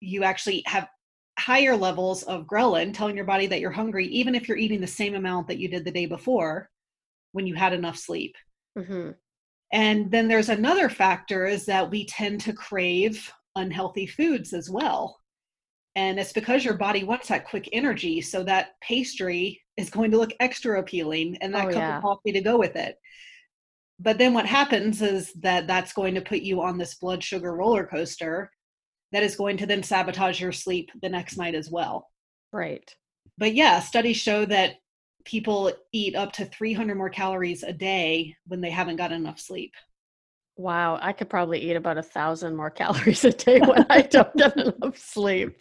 you 0.00 0.24
actually 0.24 0.62
have 0.66 0.88
higher 1.44 1.76
levels 1.76 2.22
of 2.22 2.46
ghrelin 2.46 2.94
telling 2.94 3.16
your 3.16 3.26
body 3.26 3.46
that 3.46 3.60
you're 3.60 3.70
hungry, 3.70 4.06
even 4.06 4.34
if 4.34 4.48
you're 4.48 4.56
eating 4.56 4.80
the 4.80 4.86
same 4.86 5.14
amount 5.14 5.46
that 5.46 5.58
you 5.58 5.68
did 5.68 5.84
the 5.84 5.90
day 5.90 6.06
before 6.06 6.70
when 7.32 7.46
you 7.46 7.54
had 7.54 7.74
enough 7.74 7.98
sleep. 7.98 8.34
Mm-hmm. 8.78 9.10
And 9.70 10.10
then 10.10 10.26
there's 10.26 10.48
another 10.48 10.88
factor 10.88 11.44
is 11.44 11.66
that 11.66 11.90
we 11.90 12.06
tend 12.06 12.40
to 12.42 12.54
crave 12.54 13.30
unhealthy 13.56 14.06
foods 14.06 14.54
as 14.54 14.70
well. 14.70 15.20
And 15.96 16.18
it's 16.18 16.32
because 16.32 16.64
your 16.64 16.78
body 16.78 17.04
wants 17.04 17.28
that 17.28 17.46
quick 17.46 17.68
energy. 17.72 18.22
So 18.22 18.42
that 18.44 18.70
pastry 18.82 19.60
is 19.76 19.90
going 19.90 20.12
to 20.12 20.18
look 20.18 20.32
extra 20.40 20.80
appealing 20.80 21.36
and 21.42 21.54
that 21.54 21.66
oh, 21.66 21.68
cup 21.68 21.76
yeah. 21.76 21.96
of 21.98 22.02
coffee 22.02 22.32
to 22.32 22.40
go 22.40 22.56
with 22.56 22.74
it. 22.74 22.96
But 24.00 24.16
then 24.16 24.32
what 24.32 24.46
happens 24.46 25.02
is 25.02 25.34
that 25.34 25.66
that's 25.66 25.92
going 25.92 26.14
to 26.14 26.22
put 26.22 26.40
you 26.40 26.62
on 26.62 26.78
this 26.78 26.94
blood 26.94 27.22
sugar 27.22 27.54
roller 27.54 27.86
coaster 27.86 28.50
that 29.14 29.22
is 29.22 29.36
going 29.36 29.56
to 29.56 29.66
then 29.66 29.82
sabotage 29.82 30.40
your 30.40 30.50
sleep 30.50 30.90
the 31.00 31.08
next 31.08 31.36
night 31.36 31.54
as 31.54 31.70
well. 31.70 32.10
Right. 32.52 32.92
But 33.38 33.54
yeah, 33.54 33.78
studies 33.78 34.16
show 34.16 34.44
that 34.46 34.74
people 35.24 35.72
eat 35.92 36.16
up 36.16 36.32
to 36.32 36.44
300 36.46 36.96
more 36.96 37.08
calories 37.08 37.62
a 37.62 37.72
day 37.72 38.34
when 38.46 38.60
they 38.60 38.70
haven't 38.70 38.96
got 38.96 39.12
enough 39.12 39.38
sleep. 39.38 39.72
Wow, 40.56 40.98
I 41.00 41.12
could 41.12 41.30
probably 41.30 41.60
eat 41.60 41.76
about 41.76 41.96
a 41.96 42.02
thousand 42.02 42.56
more 42.56 42.70
calories 42.82 43.24
a 43.24 43.30
day 43.30 43.60
when 43.60 43.86
I 43.88 44.02
don't 44.02 44.34
get 44.36 44.56
enough 44.56 44.98
sleep. 44.98 45.56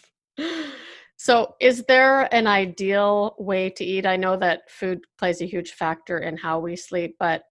So, 1.18 1.56
is 1.62 1.84
there 1.88 2.34
an 2.34 2.48
ideal 2.48 3.36
way 3.38 3.70
to 3.70 3.86
eat? 3.86 4.06
I 4.06 4.18
know 4.18 4.36
that 4.38 4.70
food 4.70 5.02
plays 5.18 5.42
a 5.42 5.46
huge 5.46 5.74
factor 5.74 6.18
in 6.18 6.38
how 6.38 6.60
we 6.60 6.76
sleep, 6.76 7.16
but 7.20 7.44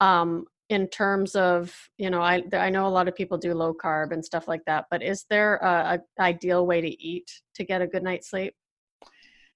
um, 0.00 0.46
in 0.70 0.86
terms 0.86 1.34
of, 1.34 1.76
you 1.98 2.10
know, 2.10 2.22
I 2.22 2.42
I 2.52 2.70
know 2.70 2.86
a 2.86 2.88
lot 2.88 3.08
of 3.08 3.16
people 3.16 3.36
do 3.36 3.52
low 3.52 3.74
carb 3.74 4.12
and 4.12 4.24
stuff 4.24 4.46
like 4.48 4.64
that, 4.66 4.86
but 4.90 5.02
is 5.02 5.26
there 5.28 5.56
a, 5.56 6.00
a 6.18 6.22
ideal 6.22 6.64
way 6.64 6.80
to 6.80 7.02
eat 7.02 7.28
to 7.56 7.64
get 7.64 7.82
a 7.82 7.88
good 7.88 8.04
night's 8.04 8.30
sleep? 8.30 8.54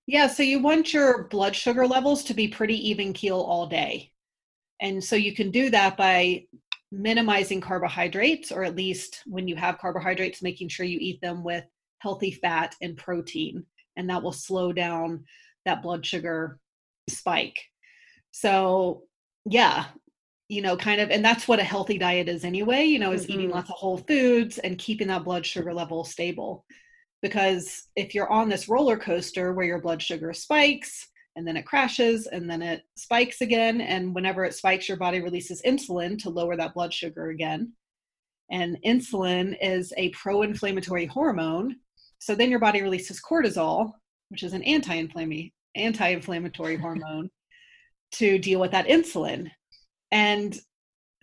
Yeah, 0.07 0.27
so 0.27 0.43
you 0.43 0.59
want 0.61 0.93
your 0.93 1.29
blood 1.29 1.57
sugar 1.57 1.87
levels 1.87 2.25
to 2.25 2.35
be 2.35 2.49
pretty 2.49 2.91
even 2.91 3.15
keel 3.15 3.41
all 3.41 3.67
day. 3.67 4.11
And 4.81 5.03
so 5.03 5.17
you 5.17 5.35
can 5.35 5.51
do 5.51 5.71
that 5.71 5.97
by 5.97 6.47
minimizing 6.91 7.61
carbohydrates, 7.61 8.51
or 8.53 8.65
at 8.65 8.77
least 8.77 9.23
when 9.25 9.49
you 9.49 9.57
have 9.57 9.79
carbohydrates, 9.79 10.43
making 10.43 10.69
sure 10.69 10.85
you 10.85 10.99
eat 11.01 11.21
them 11.23 11.43
with 11.45 11.65
healthy 12.01 12.33
fat 12.33 12.75
and 12.83 12.97
protein. 12.97 13.65
And 13.97 14.11
that 14.11 14.23
will 14.23 14.33
slow 14.33 14.73
down 14.73 15.25
that 15.65 15.81
blood 15.81 16.05
sugar 16.05 16.59
spike. 17.09 17.61
So, 18.33 19.05
yeah, 19.47 19.87
you 20.49 20.61
know, 20.61 20.77
kind 20.77 21.01
of, 21.01 21.11
and 21.11 21.25
that's 21.25 21.49
what 21.49 21.59
a 21.59 21.65
healthy 21.65 21.99
diet 21.99 22.29
is 22.29 22.45
anyway, 22.45 22.85
you 22.85 22.99
know, 22.99 23.13
is 23.13 23.23
mm-hmm. 23.23 23.33
eating 23.33 23.51
lots 23.51 23.71
of 23.71 23.77
whole 23.77 23.99
foods 23.99 24.59
and 24.59 24.79
keeping 24.79 25.09
that 25.09 25.25
blood 25.25 25.47
sugar 25.47 25.73
level 25.73 26.05
stable. 26.05 26.65
Because 27.23 27.85
if 27.97 28.15
you're 28.15 28.31
on 28.31 28.51
this 28.51 28.69
roller 28.69 28.99
coaster 28.99 29.55
where 29.55 29.65
your 29.65 29.81
blood 29.81 30.03
sugar 30.03 30.35
spikes 30.35 31.09
and 31.37 31.49
then 31.49 31.57
it 31.57 31.65
crashes 31.65 32.27
and 32.27 32.49
then 32.49 32.61
it 32.61 32.83
spikes 32.97 33.41
again, 33.41 33.81
and 33.81 34.15
whenever 34.15 34.45
it 34.45 34.55
spikes, 34.55 34.89
your 34.89 34.99
body 34.99 35.23
releases 35.23 35.63
insulin 35.63 36.19
to 36.23 36.31
lower 36.31 36.57
that 36.57 36.75
blood 36.75 36.93
sugar 36.93 37.31
again. 37.31 37.73
And 38.51 38.77
insulin 38.85 39.57
is 39.61 39.93
a 39.97 40.11
pro 40.11 40.43
inflammatory 40.43 41.07
hormone. 41.07 41.77
So 42.19 42.35
then 42.35 42.51
your 42.51 42.61
body 42.61 42.83
releases 42.83 43.21
cortisol, 43.21 43.93
which 44.29 44.43
is 44.43 44.53
an 44.53 44.63
anti 44.63 44.95
inflammatory 45.75 46.77
hormone, 46.77 47.31
to 48.13 48.39
deal 48.39 48.61
with 48.61 48.71
that 48.73 48.87
insulin. 48.87 49.51
And 50.15 50.57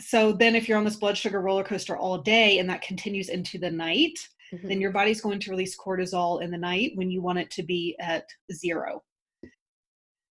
so 0.01 0.33
then 0.33 0.55
if 0.55 0.67
you're 0.67 0.77
on 0.77 0.83
this 0.83 0.97
blood 0.97 1.17
sugar 1.17 1.41
roller 1.41 1.63
coaster 1.63 1.97
all 1.97 2.17
day 2.17 2.59
and 2.59 2.69
that 2.69 2.81
continues 2.81 3.29
into 3.29 3.57
the 3.57 3.71
night, 3.71 4.19
mm-hmm. 4.53 4.67
then 4.67 4.81
your 4.81 4.91
body's 4.91 5.21
going 5.21 5.39
to 5.39 5.49
release 5.49 5.77
cortisol 5.77 6.41
in 6.41 6.51
the 6.51 6.57
night 6.57 6.91
when 6.95 7.09
you 7.09 7.21
want 7.21 7.39
it 7.39 7.49
to 7.51 7.63
be 7.63 7.95
at 7.99 8.25
zero. 8.51 9.01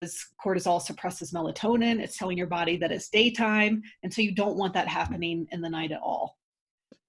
As 0.02 0.18
cortisol 0.44 0.82
suppresses 0.82 1.32
melatonin, 1.32 2.00
it's 2.00 2.18
telling 2.18 2.36
your 2.36 2.46
body 2.48 2.76
that 2.78 2.92
it's 2.92 3.08
daytime. 3.08 3.82
And 4.02 4.12
so 4.12 4.22
you 4.22 4.34
don't 4.34 4.56
want 4.56 4.74
that 4.74 4.88
happening 4.88 5.46
in 5.52 5.60
the 5.60 5.70
night 5.70 5.92
at 5.92 6.00
all. 6.00 6.36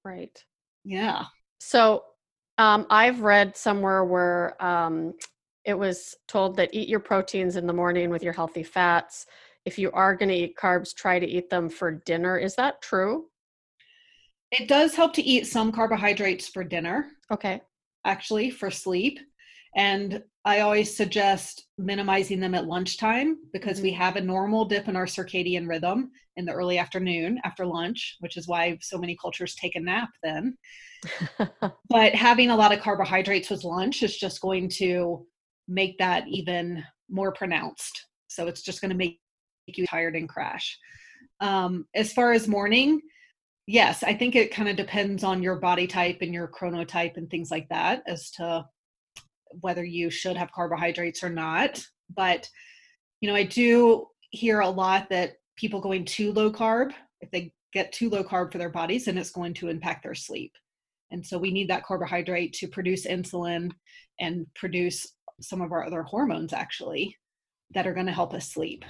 Right. 0.06 0.44
Yeah. 0.84 1.26
So 1.60 2.04
um, 2.60 2.86
I've 2.92 3.22
read 3.22 3.58
somewhere 3.58 4.04
where 4.06 4.64
um, 4.64 5.14
it 5.66 5.74
was 5.74 6.16
told 6.28 6.58
that 6.58 6.74
eat 6.74 6.90
your 6.90 7.00
proteins 7.00 7.56
in 7.56 7.66
the 7.66 7.74
morning 7.74 8.12
with 8.12 8.24
your 8.24 8.34
healthy 8.34 8.64
fats 8.64 9.26
if 9.70 9.78
you 9.78 9.92
are 9.92 10.16
going 10.16 10.30
to 10.30 10.36
eat 10.36 10.58
carbs, 10.58 10.96
try 10.96 11.20
to 11.20 11.28
eat 11.28 11.48
them 11.52 11.70
for 11.70 11.92
dinner. 11.92 12.40
Is 12.40 12.56
that 12.56 12.82
true? 12.82 13.28
It 14.52 14.68
does 14.68 14.96
help 14.96 15.14
to 15.14 15.22
eat 15.22 15.46
some 15.46 15.72
carbohydrates 15.72 16.48
for 16.48 16.64
dinner. 16.64 17.12
Okay. 17.32 17.62
Actually, 18.04 18.50
for 18.50 18.72
sleep. 18.72 19.20
And 19.76 20.24
I 20.44 20.62
always 20.62 20.98
suggest 20.98 21.68
minimizing 21.78 22.40
them 22.40 22.56
at 22.56 22.66
lunchtime 22.66 23.38
because 23.54 23.78
mm-hmm. 23.78 23.84
we 23.84 23.92
have 23.92 24.16
a 24.16 24.22
normal 24.22 24.66
dip 24.66 24.88
in 24.88 24.96
our 24.96 25.06
circadian 25.06 25.70
rhythm 25.70 26.10
in 26.36 26.46
the 26.46 26.52
early 26.52 26.80
afternoon 26.80 27.40
after 27.44 27.64
lunch, 27.64 28.16
which 28.22 28.38
is 28.38 28.48
why 28.48 28.76
so 28.82 28.98
many 28.98 29.16
cultures 29.22 29.54
take 29.54 29.76
a 29.76 29.80
nap 29.80 30.10
then. 30.24 30.58
but 31.90 32.16
having 32.16 32.50
a 32.50 32.56
lot 32.56 32.74
of 32.74 32.82
carbohydrates 32.82 33.52
with 33.52 33.64
lunch 33.64 34.02
is 34.02 34.18
just 34.18 34.42
going 34.42 34.68
to 34.68 35.28
make 35.68 35.96
that 36.00 36.28
even 36.28 36.84
more 37.08 37.32
pronounced. 37.32 38.08
So 38.30 38.48
it's 38.48 38.64
just 38.64 38.82
going 38.82 38.90
to 38.90 38.98
make 38.98 39.20
you 39.78 39.86
tired 39.88 40.16
and 40.16 40.28
crash. 40.28 40.78
Um, 41.42 41.86
as 41.96 42.12
far 42.14 42.32
as 42.32 42.48
morning, 42.48 43.02
yes, 43.68 44.04
I 44.04 44.14
think 44.14 44.36
it 44.36 44.54
kind 44.54 44.70
of 44.70 44.76
depends 44.76 45.24
on 45.24 45.44
your 45.44 45.56
body 45.58 45.88
type 45.88 46.18
and 46.22 46.34
your 46.34 46.48
chronotype 46.48 47.18
and 47.18 47.30
things 47.30 47.52
like 47.52 47.70
that 47.70 48.04
as 48.08 48.32
to 48.32 48.66
whether 49.62 49.84
you 49.84 50.10
should 50.10 50.38
have 50.38 50.52
carbohydrates 50.52 51.24
or 51.24 51.30
not. 51.30 51.84
But, 52.16 52.50
you 53.22 53.30
know, 53.30 53.36
I 53.36 53.44
do 53.44 54.08
hear 54.32 54.60
a 54.60 54.70
lot 54.70 55.10
that 55.10 55.34
people 55.56 55.82
going 55.82 56.06
too 56.06 56.32
low 56.32 56.52
carb, 56.52 56.94
if 57.22 57.30
they 57.32 57.54
get 57.74 57.92
too 57.92 58.10
low 58.10 58.24
carb 58.24 58.52
for 58.52 58.58
their 58.58 58.70
bodies, 58.70 59.06
then 59.06 59.18
it's 59.18 59.32
going 59.32 59.54
to 59.56 59.70
impact 59.70 60.04
their 60.04 60.16
sleep. 60.16 60.54
And 61.12 61.26
so 61.26 61.38
we 61.38 61.52
need 61.52 61.70
that 61.70 61.84
carbohydrate 61.84 62.54
to 62.54 62.68
produce 62.68 63.06
insulin 63.06 63.72
and 64.20 64.46
produce 64.56 65.08
some 65.42 65.62
of 65.62 65.72
our 65.72 65.86
other 65.86 66.04
hormones 66.04 66.54
actually 66.54 67.16
that 67.74 67.88
are 67.88 67.94
going 67.94 68.06
to 68.06 68.12
help 68.12 68.34
us 68.34 68.52
sleep. 68.52 68.84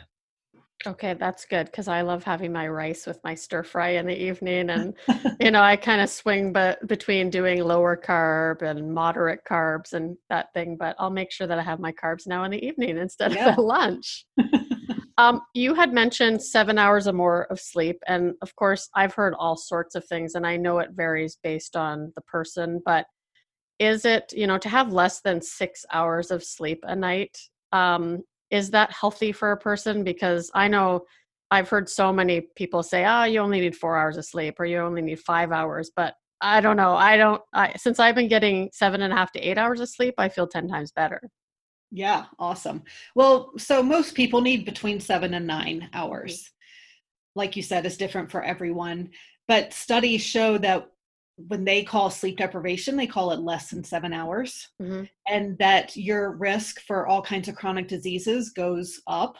Okay, 0.87 1.13
that's 1.13 1.43
good 1.43 1.65
because 1.65 1.89
I 1.89 2.01
love 2.01 2.23
having 2.23 2.53
my 2.53 2.67
rice 2.67 3.05
with 3.05 3.19
my 3.23 3.35
stir 3.35 3.63
fry 3.63 3.89
in 3.89 4.07
the 4.07 4.17
evening, 4.17 4.69
and 4.69 4.93
you 5.39 5.51
know 5.51 5.61
I 5.61 5.75
kind 5.75 5.99
of 5.99 6.09
swing 6.09 6.53
but 6.53 6.85
between 6.87 7.29
doing 7.29 7.61
lower 7.61 7.97
carb 7.97 8.61
and 8.61 8.93
moderate 8.93 9.41
carbs 9.43 9.91
and 9.93 10.15
that 10.29 10.53
thing. 10.53 10.77
But 10.77 10.95
I'll 10.97 11.09
make 11.09 11.31
sure 11.31 11.47
that 11.47 11.59
I 11.59 11.63
have 11.63 11.79
my 11.79 11.91
carbs 11.91 12.27
now 12.27 12.45
in 12.45 12.51
the 12.51 12.65
evening 12.65 12.97
instead 12.97 13.33
yeah. 13.33 13.49
of 13.49 13.53
at 13.53 13.63
lunch. 13.63 14.25
um, 15.17 15.41
you 15.53 15.73
had 15.73 15.91
mentioned 15.91 16.41
seven 16.41 16.77
hours 16.77 17.09
or 17.09 17.13
more 17.13 17.43
of 17.51 17.59
sleep, 17.59 17.97
and 18.07 18.33
of 18.41 18.55
course 18.55 18.89
I've 18.95 19.13
heard 19.13 19.33
all 19.37 19.57
sorts 19.57 19.95
of 19.95 20.05
things, 20.05 20.35
and 20.35 20.47
I 20.47 20.55
know 20.55 20.79
it 20.79 20.91
varies 20.91 21.37
based 21.43 21.75
on 21.75 22.13
the 22.15 22.21
person. 22.21 22.81
But 22.85 23.05
is 23.79 24.05
it 24.05 24.31
you 24.33 24.47
know 24.47 24.57
to 24.57 24.69
have 24.69 24.93
less 24.93 25.19
than 25.19 25.41
six 25.41 25.85
hours 25.91 26.31
of 26.31 26.41
sleep 26.41 26.79
a 26.83 26.95
night? 26.95 27.37
Um, 27.73 28.23
is 28.51 28.71
that 28.71 28.91
healthy 28.91 29.31
for 29.31 29.51
a 29.51 29.57
person? 29.57 30.03
Because 30.03 30.51
i 30.53 30.67
know 30.67 31.05
i've 31.51 31.69
heard 31.69 31.89
so 31.89 32.11
many 32.13 32.41
people 32.55 32.83
say 32.83 33.05
oh 33.05 33.23
you 33.23 33.39
only 33.39 33.59
need 33.59 33.75
four 33.75 33.97
hours 33.97 34.17
of 34.17 34.25
sleep 34.25 34.55
or 34.59 34.65
you 34.65 34.77
only 34.77 35.01
need 35.01 35.19
five 35.19 35.51
hours 35.51 35.91
but 35.95 36.13
i 36.41 36.61
don't 36.61 36.77
know. 36.77 36.95
I 36.95 37.17
don't 37.17 37.41
I, 37.53 37.73
since 37.75 37.99
i've 37.99 38.15
been 38.15 38.27
getting 38.27 38.69
seven 38.73 39.01
and 39.01 39.11
a 39.11 39.15
half 39.15 39.31
to 39.33 39.39
eight 39.39 39.57
hours 39.57 39.79
of 39.81 39.89
sleep 39.89 40.15
i 40.17 40.29
feel 40.29 40.47
10 40.47 40.67
times 40.67 40.91
better. 40.91 41.21
Yeah 41.91 42.25
awesome. 42.37 42.83
Well 43.15 43.51
so 43.57 43.81
most 43.81 44.15
people 44.15 44.41
need 44.41 44.65
between 44.65 44.99
seven 44.99 45.33
and 45.33 45.47
nine 45.47 45.81
mm-hmm. 45.81 45.95
hours. 45.99 46.51
Like 47.35 47.55
you 47.55 47.63
said 47.63 47.85
is 47.85 47.97
different 47.97 48.31
for 48.31 48.43
everyone 48.43 49.09
but 49.47 49.73
studies 49.73 50.21
show 50.21 50.59
that 50.59 50.87
when 51.47 51.63
they 51.63 51.83
call 51.83 52.09
sleep 52.09 52.37
deprivation, 52.37 52.95
they 52.95 53.07
call 53.07 53.31
it 53.31 53.39
less 53.39 53.69
than 53.69 53.83
seven 53.83 54.13
hours, 54.13 54.69
mm-hmm. 54.81 55.03
and 55.27 55.57
that 55.57 55.95
your 55.95 56.31
risk 56.31 56.81
for 56.81 57.07
all 57.07 57.21
kinds 57.21 57.47
of 57.47 57.55
chronic 57.55 57.87
diseases 57.87 58.49
goes 58.51 59.01
up 59.07 59.37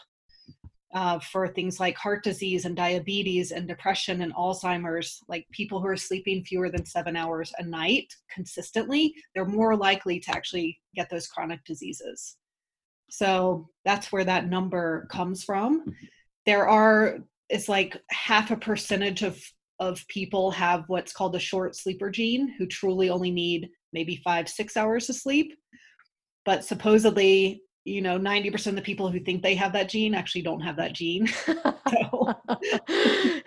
uh, 0.94 1.18
for 1.20 1.46
things 1.46 1.78
like 1.78 1.96
heart 1.96 2.24
disease 2.24 2.64
and 2.64 2.76
diabetes 2.76 3.52
and 3.52 3.68
depression 3.68 4.22
and 4.22 4.34
Alzheimer's. 4.34 5.20
Like 5.28 5.46
people 5.52 5.80
who 5.80 5.86
are 5.86 5.96
sleeping 5.96 6.44
fewer 6.44 6.70
than 6.70 6.84
seven 6.84 7.16
hours 7.16 7.52
a 7.58 7.64
night 7.64 8.12
consistently, 8.32 9.14
they're 9.34 9.44
more 9.44 9.76
likely 9.76 10.18
to 10.20 10.30
actually 10.30 10.80
get 10.94 11.10
those 11.10 11.28
chronic 11.28 11.64
diseases. 11.64 12.36
So 13.10 13.68
that's 13.84 14.10
where 14.10 14.24
that 14.24 14.48
number 14.48 15.06
comes 15.10 15.44
from. 15.44 15.84
There 16.46 16.68
are, 16.68 17.18
it's 17.48 17.68
like 17.68 17.96
half 18.10 18.50
a 18.50 18.56
percentage 18.56 19.22
of 19.22 19.40
of 19.80 20.06
people 20.08 20.50
have 20.50 20.84
what's 20.86 21.12
called 21.12 21.32
the 21.32 21.40
short 21.40 21.74
sleeper 21.74 22.10
gene 22.10 22.54
who 22.58 22.66
truly 22.66 23.08
only 23.10 23.30
need 23.30 23.70
maybe 23.92 24.20
five, 24.22 24.48
six 24.48 24.76
hours 24.76 25.08
of 25.08 25.16
sleep. 25.16 25.52
But 26.44 26.64
supposedly, 26.64 27.62
you 27.84 28.02
know, 28.02 28.18
90% 28.18 28.66
of 28.68 28.76
the 28.76 28.82
people 28.82 29.10
who 29.10 29.20
think 29.20 29.42
they 29.42 29.54
have 29.54 29.72
that 29.72 29.88
gene 29.88 30.14
actually 30.14 30.42
don't 30.42 30.60
have 30.60 30.76
that 30.76 30.92
gene. 30.92 31.28
So. 31.90 32.32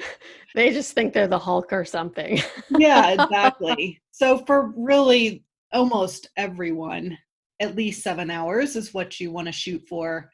they 0.55 0.71
just 0.71 0.93
think 0.93 1.13
they're 1.13 1.27
the 1.27 1.39
Hulk 1.39 1.71
or 1.71 1.85
something. 1.85 2.41
yeah, 2.69 3.11
exactly. 3.11 4.01
So 4.11 4.39
for 4.45 4.73
really 4.75 5.45
almost 5.71 6.27
everyone, 6.35 7.17
at 7.61 7.75
least 7.75 8.03
seven 8.03 8.29
hours 8.29 8.75
is 8.75 8.93
what 8.93 9.19
you 9.19 9.31
want 9.31 9.47
to 9.47 9.53
shoot 9.53 9.81
for 9.87 10.29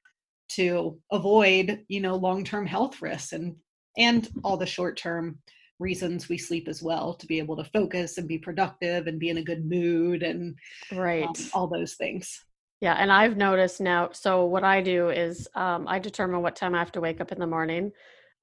to 0.53 0.99
avoid, 1.11 1.83
you 1.87 2.01
know, 2.01 2.15
long-term 2.15 2.65
health 2.65 3.01
risks 3.01 3.33
and 3.33 3.55
and 3.97 4.29
all 4.43 4.57
the 4.57 4.65
short-term 4.65 5.37
reasons 5.79 6.29
we 6.29 6.37
sleep 6.37 6.67
as 6.67 6.83
well 6.83 7.13
to 7.13 7.25
be 7.25 7.39
able 7.39 7.55
to 7.55 7.63
focus 7.63 8.17
and 8.17 8.27
be 8.27 8.37
productive 8.37 9.07
and 9.07 9.19
be 9.19 9.29
in 9.29 9.37
a 9.37 9.43
good 9.43 9.65
mood 9.65 10.23
and 10.23 10.55
right. 10.91 11.25
um, 11.25 11.33
all 11.53 11.67
those 11.67 11.93
things. 11.93 12.43
Yeah 12.81 12.93
and 12.93 13.11
i've 13.11 13.35
noticed 13.35 13.81
now 13.81 14.09
so 14.13 14.45
what 14.45 14.63
i 14.63 14.81
do 14.81 15.09
is 15.09 15.49
um, 15.55 15.85
i 15.87 15.99
determine 15.99 16.41
what 16.41 16.55
time 16.55 16.73
i 16.73 16.79
have 16.79 16.93
to 16.93 17.01
wake 17.01 17.19
up 17.19 17.33
in 17.33 17.39
the 17.39 17.47
morning 17.47 17.91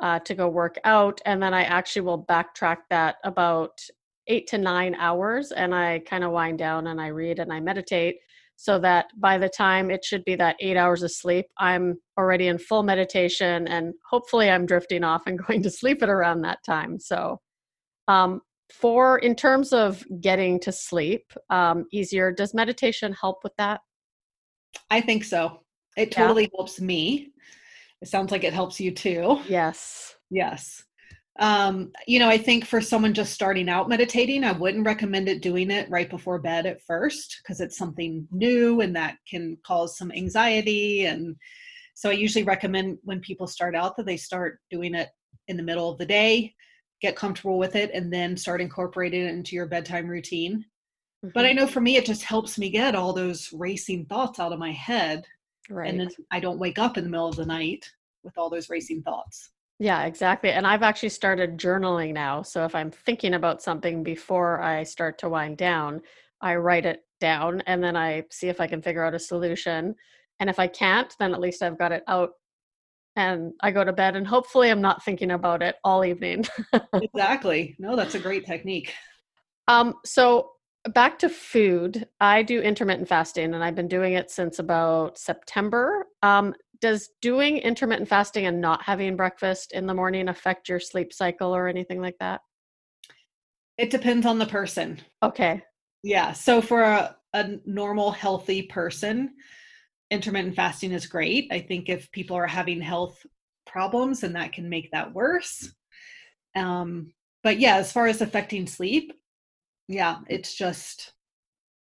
uh, 0.01 0.19
to 0.21 0.35
go 0.35 0.47
work 0.47 0.79
out 0.85 1.21
and 1.25 1.43
then 1.43 1.55
i 1.55 1.63
actually 1.63 2.03
will 2.03 2.23
backtrack 2.23 2.79
that 2.91 3.17
about 3.25 3.81
eight 4.27 4.47
to 4.49 4.59
nine 4.59 4.95
hours 4.97 5.53
and 5.53 5.75
i 5.75 6.01
kind 6.01 6.23
of 6.23 6.33
wind 6.33 6.59
down 6.59 6.89
and 6.89 7.01
i 7.01 7.07
read 7.07 7.39
and 7.39 7.51
i 7.51 7.59
meditate 7.59 8.17
so 8.57 8.79
that 8.79 9.07
by 9.19 9.39
the 9.39 9.49
time 9.49 9.91
it 9.91 10.05
should 10.05 10.25
be 10.25 10.35
that 10.37 10.57
eight 10.61 10.77
hours 10.77 11.03
of 11.03 11.13
sleep, 11.13 11.47
I'm 11.59 11.97
already 12.19 12.49
in 12.49 12.59
full 12.59 12.83
meditation 12.83 13.69
and 13.69 13.93
hopefully 14.09 14.51
I'm 14.51 14.67
drifting 14.67 15.05
off 15.05 15.27
and 15.27 15.39
going 15.47 15.63
to 15.63 15.71
sleep 15.71 16.03
at 16.03 16.09
around 16.09 16.43
that 16.43 16.59
time. 16.65 16.99
So, 16.99 17.41
um, 18.09 18.41
for 18.73 19.19
in 19.19 19.37
terms 19.37 19.73
of 19.73 20.03
getting 20.21 20.59
to 20.61 20.73
sleep 20.73 21.33
um, 21.51 21.85
easier, 21.93 22.33
does 22.33 22.53
meditation 22.53 23.13
help 23.13 23.45
with 23.45 23.53
that? 23.59 23.81
I 24.91 25.01
think 25.01 25.23
so. 25.23 25.61
It 25.97 26.11
totally 26.11 26.45
yeah. 26.45 26.57
helps 26.57 26.81
me. 26.81 27.29
It 28.03 28.09
sounds 28.09 28.33
like 28.33 28.43
it 28.43 28.53
helps 28.53 28.81
you 28.81 28.91
too. 28.91 29.41
Yes. 29.47 30.17
Yes 30.31 30.86
um, 31.39 31.93
you 32.07 32.19
know, 32.19 32.29
I 32.29 32.39
think 32.39 32.65
for 32.65 32.81
someone 32.81 33.15
just 33.15 33.33
starting 33.33 33.69
out 33.69 33.89
meditating, 33.89 34.45
I 34.45 34.53
wouldn't 34.53 34.87
recommend 34.87 35.29
it 35.29 35.43
doing 35.43 35.71
it 35.71 35.91
right 35.91 36.09
before 36.09 36.39
bed 36.39 36.67
at 36.67 36.83
first 36.83 37.41
because 37.43 37.61
it's 37.61 37.77
something 37.77 38.27
new 38.31 38.81
and 38.81 38.95
that 38.97 39.19
can 39.29 39.57
cause 39.67 39.99
some 39.99 40.13
anxiety. 40.13 41.07
And 41.07 41.37
so 41.95 42.11
I 42.11 42.15
usually 42.15 42.45
recommend 42.45 42.99
when 43.05 43.21
people 43.21 43.47
start 43.47 43.75
out 43.75 43.97
that 43.97 44.07
they 44.07 44.17
start 44.17 44.61
doing 44.71 44.95
it 44.95 45.11
in 45.49 45.57
the 45.57 45.63
middle 45.63 45.91
of 45.91 45.99
the 45.99 46.07
day, 46.07 46.55
get 47.01 47.17
comfortable 47.17 47.59
with 47.59 47.77
it, 47.77 47.91
and 47.93 48.13
then 48.13 48.37
start 48.37 48.61
incorporating 48.61 49.23
it 49.23 49.35
into 49.35 49.57
your 49.57 49.67
bedtime 49.67 50.09
routine. 50.09 50.65
Mm-hmm. 51.25 51.31
But 51.35 51.45
I 51.45 51.51
mm-hmm. 51.51 51.59
know 51.59 51.67
for 51.67 51.81
me, 51.81 51.97
it 51.97 52.07
just 52.07 52.23
helps 52.23 52.59
me 52.59 52.71
get 52.71 52.95
all 52.95 53.13
those 53.13 53.53
racing 53.53 54.07
thoughts 54.07 54.39
out 54.39 54.53
of 54.53 54.59
my 54.59 54.73
head 54.73 55.25
Right. 55.69 55.91
And 55.91 56.01
then 56.01 56.09
I 56.31 56.41
don't 56.41 56.59
wake 56.59 56.79
up 56.79 56.97
in 56.97 57.05
the 57.05 57.11
middle 57.11 57.29
of 57.29 57.37
the 57.37 57.47
night 57.47 57.91
with 58.23 58.37
all 58.39 58.51
those 58.51 58.71
racing 58.71 59.03
thoughts. 59.03 59.51
Yeah, 59.79 60.05
exactly. 60.05 60.51
And 60.51 60.67
I've 60.67 60.83
actually 60.83 61.11
started 61.11 61.59
journaling 61.59 62.15
now. 62.15 62.43
So 62.43 62.65
if 62.65 62.75
I'm 62.75 62.91
thinking 62.91 63.35
about 63.35 63.63
something 63.63 64.03
before 64.03 64.61
I 64.61 64.85
start 64.85 65.19
to 65.19 65.29
wind 65.29 65.59
down, 65.59 66.01
I 66.41 66.57
write 66.57 66.87
it 66.87 67.01
down 67.21 67.63
and 67.67 67.83
then 67.83 67.97
I 67.97 68.25
see 68.31 68.49
if 68.49 68.61
I 68.61 68.67
can 68.67 68.81
figure 68.81 69.05
out 69.05 69.15
a 69.15 69.19
solution. 69.19 69.95
And 70.41 70.49
if 70.49 70.59
I 70.59 70.67
can't, 70.67 71.15
then 71.19 71.35
at 71.35 71.41
least 71.41 71.63
I've 71.63 71.79
got 71.79 71.93
it 71.93 72.05
out 72.09 72.31
and 73.17 73.53
I 73.63 73.71
go 73.71 73.85
to 73.85 73.93
bed 73.93 74.17
and 74.17 74.27
hopefully 74.27 74.71
I'm 74.71 74.83
not 74.83 75.03
thinking 75.03 75.31
about 75.31 75.63
it 75.63 75.77
all 75.85 76.05
evening. 76.05 76.45
exactly. 76.95 77.75
No, 77.79 77.97
that's 77.97 78.15
a 78.15 78.19
great 78.19 78.47
technique. 78.47 78.95
Um, 79.69 79.95
so 80.05 80.51
back 80.95 81.19
to 81.21 81.29
food, 81.29 82.07
I 82.21 82.43
do 82.43 82.61
intermittent 82.61 83.09
fasting 83.09 83.55
and 83.55 83.65
I've 83.65 83.75
been 83.75 83.89
doing 83.89 84.13
it 84.13 84.31
since 84.31 84.59
about 84.59 85.19
September. 85.19 86.07
Um, 86.23 86.55
does 86.81 87.09
doing 87.21 87.59
intermittent 87.59 88.09
fasting 88.09 88.47
and 88.47 88.61
not 88.61 88.83
having 88.83 89.17
breakfast 89.17 89.73
in 89.73 89.87
the 89.87 89.95
morning 89.95 90.29
affect 90.29 90.69
your 90.69 90.81
sleep 90.81 91.13
cycle 91.13 91.55
or 91.55 91.69
anything 91.69 92.01
like 92.01 92.17
that? 92.21 92.41
It 93.79 93.91
depends 93.91 94.27
on 94.27 94.39
the 94.39 94.47
person. 94.47 95.01
Okay. 95.23 95.63
Yeah. 96.03 96.33
So 96.33 96.61
for 96.61 96.83
a, 96.83 97.17
a 97.35 97.57
normal, 97.67 98.11
healthy 98.11 98.63
person, 98.63 99.35
intermittent 100.11 100.57
fasting 100.57 100.93
is 100.93 101.07
great. 101.07 101.49
I 101.51 101.61
think 101.61 101.89
if 101.89 102.11
people 102.13 102.37
are 102.37 102.47
having 102.47 102.81
health 102.81 103.19
problems, 103.67 104.21
then 104.21 104.33
that 104.35 104.53
can 104.53 104.69
make 104.69 104.91
that 104.93 105.13
worse. 105.13 105.73
Um, 106.55 107.13
but 107.43 107.59
yeah, 107.59 107.77
as 107.77 107.93
far 107.93 108.07
as 108.07 108.23
affecting 108.23 108.67
sleep, 108.67 109.13
yeah, 109.89 110.19
it's 110.29 110.55
just 110.55 111.13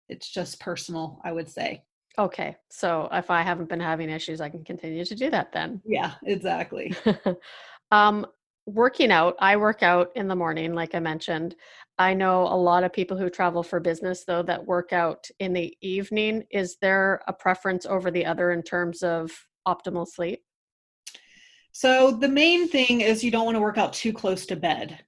it's 0.09 0.29
just 0.29 0.59
personal, 0.59 1.19
I 1.23 1.31
would 1.31 1.49
say. 1.49 1.83
Okay. 2.17 2.55
So 2.69 3.09
if 3.11 3.29
I 3.29 3.41
haven't 3.41 3.69
been 3.69 3.79
having 3.79 4.09
issues, 4.09 4.41
I 4.41 4.49
can 4.49 4.63
continue 4.63 5.03
to 5.03 5.15
do 5.15 5.29
that 5.31 5.51
then. 5.51 5.81
Yeah, 5.85 6.13
exactly. 6.23 6.93
um, 7.91 8.25
working 8.65 9.11
out, 9.11 9.35
I 9.39 9.57
work 9.57 9.83
out 9.83 10.11
in 10.15 10.27
the 10.27 10.35
morning, 10.35 10.73
like 10.73 10.95
I 10.95 10.99
mentioned. 10.99 11.55
I 11.97 12.13
know 12.13 12.43
a 12.43 12.55
lot 12.55 12.83
of 12.83 12.93
people 12.93 13.17
who 13.17 13.29
travel 13.29 13.63
for 13.63 13.79
business, 13.79 14.23
though, 14.25 14.43
that 14.43 14.65
work 14.65 14.91
out 14.91 15.27
in 15.39 15.53
the 15.53 15.75
evening. 15.81 16.43
Is 16.51 16.77
there 16.81 17.21
a 17.27 17.33
preference 17.33 17.85
over 17.85 18.11
the 18.11 18.25
other 18.25 18.51
in 18.51 18.63
terms 18.63 19.03
of 19.03 19.31
optimal 19.67 20.07
sleep? 20.07 20.41
So, 21.71 22.11
the 22.11 22.29
main 22.29 22.67
thing 22.67 23.01
is 23.01 23.23
you 23.23 23.31
don't 23.31 23.45
want 23.45 23.55
to 23.55 23.61
work 23.61 23.77
out 23.77 23.93
too 23.93 24.13
close 24.13 24.45
to 24.47 24.55
bed 24.55 25.03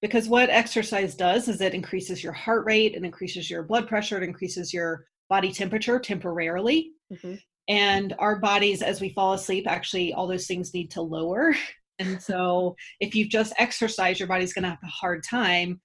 because 0.00 0.28
what 0.28 0.48
exercise 0.50 1.14
does 1.14 1.48
is 1.48 1.60
it 1.60 1.74
increases 1.74 2.22
your 2.22 2.32
heart 2.32 2.64
rate, 2.64 2.94
it 2.94 3.04
increases 3.04 3.50
your 3.50 3.62
blood 3.62 3.88
pressure, 3.88 4.16
it 4.16 4.22
increases 4.22 4.72
your 4.72 5.06
body 5.28 5.52
temperature 5.52 5.98
temporarily. 5.98 6.92
Mm-hmm. 7.12 7.34
And 7.68 8.14
our 8.18 8.38
bodies, 8.38 8.80
as 8.80 9.00
we 9.00 9.10
fall 9.10 9.34
asleep, 9.34 9.66
actually, 9.68 10.14
all 10.14 10.26
those 10.26 10.46
things 10.46 10.74
need 10.74 10.90
to 10.92 11.02
lower. 11.02 11.54
And 12.00 12.22
so, 12.22 12.76
if 13.00 13.16
you've 13.16 13.28
just 13.28 13.52
exercised, 13.58 14.20
your 14.20 14.28
body's 14.28 14.52
going 14.52 14.62
to 14.62 14.68
have 14.68 14.78
a 14.84 14.86
hard 14.86 15.24
time 15.24 15.80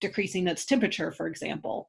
decreasing 0.00 0.48
its 0.48 0.64
temperature, 0.64 1.12
for 1.12 1.28
example. 1.28 1.88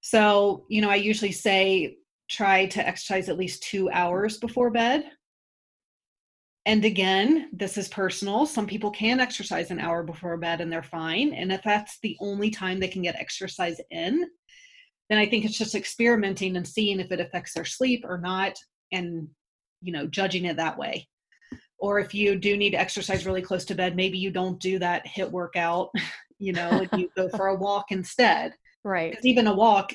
So, 0.00 0.64
you 0.68 0.80
know, 0.80 0.90
I 0.90 0.96
usually 0.96 1.32
say 1.32 1.96
try 2.30 2.66
to 2.66 2.86
exercise 2.86 3.28
at 3.28 3.36
least 3.36 3.62
two 3.62 3.90
hours 3.90 4.38
before 4.38 4.70
bed. 4.70 5.06
And 6.66 6.84
again, 6.84 7.50
this 7.52 7.76
is 7.76 7.88
personal. 7.88 8.46
Some 8.46 8.66
people 8.66 8.90
can 8.90 9.20
exercise 9.20 9.70
an 9.70 9.80
hour 9.80 10.02
before 10.02 10.36
bed 10.38 10.60
and 10.60 10.72
they're 10.72 10.82
fine. 10.82 11.34
And 11.34 11.52
if 11.52 11.62
that's 11.62 11.98
the 12.00 12.16
only 12.20 12.50
time 12.50 12.80
they 12.80 12.88
can 12.88 13.02
get 13.02 13.16
exercise 13.16 13.80
in, 13.90 14.26
then 15.10 15.18
I 15.18 15.26
think 15.26 15.44
it's 15.44 15.58
just 15.58 15.74
experimenting 15.74 16.56
and 16.56 16.66
seeing 16.66 17.00
if 17.00 17.12
it 17.12 17.20
affects 17.20 17.54
their 17.54 17.64
sleep 17.64 18.04
or 18.06 18.18
not 18.18 18.56
and, 18.92 19.28
you 19.82 19.92
know, 19.92 20.06
judging 20.06 20.46
it 20.46 20.56
that 20.56 20.78
way. 20.78 21.08
Or 21.78 21.98
if 21.98 22.14
you 22.14 22.36
do 22.36 22.56
need 22.56 22.70
to 22.70 22.80
exercise 22.80 23.26
really 23.26 23.42
close 23.42 23.64
to 23.66 23.74
bed, 23.74 23.96
maybe 23.96 24.16
you 24.16 24.30
don't 24.30 24.58
do 24.58 24.78
that 24.78 25.06
HIIT 25.06 25.30
workout 25.30 25.90
you 26.38 26.52
know, 26.52 26.86
you 26.96 27.10
go 27.16 27.28
for 27.36 27.48
a 27.48 27.54
walk 27.54 27.86
instead. 27.90 28.54
Right. 28.84 29.10
Because 29.10 29.24
even 29.24 29.46
a 29.46 29.54
walk, 29.54 29.94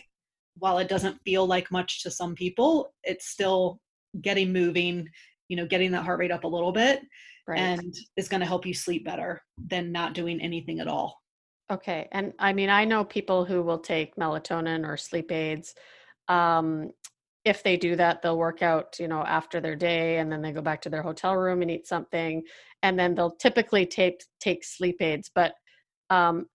while 0.57 0.79
it 0.79 0.89
doesn't 0.89 1.21
feel 1.23 1.45
like 1.45 1.71
much 1.71 2.03
to 2.03 2.11
some 2.11 2.35
people, 2.35 2.93
it's 3.03 3.27
still 3.27 3.79
getting 4.21 4.51
moving, 4.51 5.07
you 5.47 5.55
know, 5.55 5.65
getting 5.65 5.91
that 5.91 6.03
heart 6.03 6.19
rate 6.19 6.31
up 6.31 6.43
a 6.43 6.47
little 6.47 6.71
bit 6.71 7.01
right. 7.47 7.59
and 7.59 7.95
is 8.17 8.27
going 8.27 8.41
to 8.41 8.47
help 8.47 8.65
you 8.65 8.73
sleep 8.73 9.05
better 9.05 9.41
than 9.67 9.91
not 9.91 10.13
doing 10.13 10.41
anything 10.41 10.79
at 10.79 10.87
all. 10.87 11.17
Okay. 11.71 12.07
And 12.11 12.33
I 12.39 12.53
mean, 12.53 12.69
I 12.69 12.85
know 12.85 13.03
people 13.03 13.45
who 13.45 13.61
will 13.61 13.77
take 13.79 14.15
melatonin 14.15 14.87
or 14.87 14.97
sleep 14.97 15.31
aids. 15.31 15.75
Um, 16.27 16.91
if 17.45 17.63
they 17.63 17.77
do 17.77 17.95
that, 17.95 18.21
they'll 18.21 18.37
work 18.37 18.61
out, 18.61 18.97
you 18.99 19.07
know, 19.07 19.21
after 19.23 19.61
their 19.61 19.75
day 19.75 20.17
and 20.17 20.31
then 20.31 20.41
they 20.41 20.51
go 20.51 20.61
back 20.61 20.81
to 20.81 20.89
their 20.89 21.03
hotel 21.03 21.35
room 21.35 21.61
and 21.61 21.71
eat 21.71 21.87
something. 21.87 22.43
And 22.83 22.97
then 22.99 23.15
they'll 23.15 23.35
typically 23.35 23.85
take 23.85 24.23
take 24.39 24.63
sleep 24.63 25.01
aids. 25.01 25.29
But 25.33 25.53
um, 26.09 26.47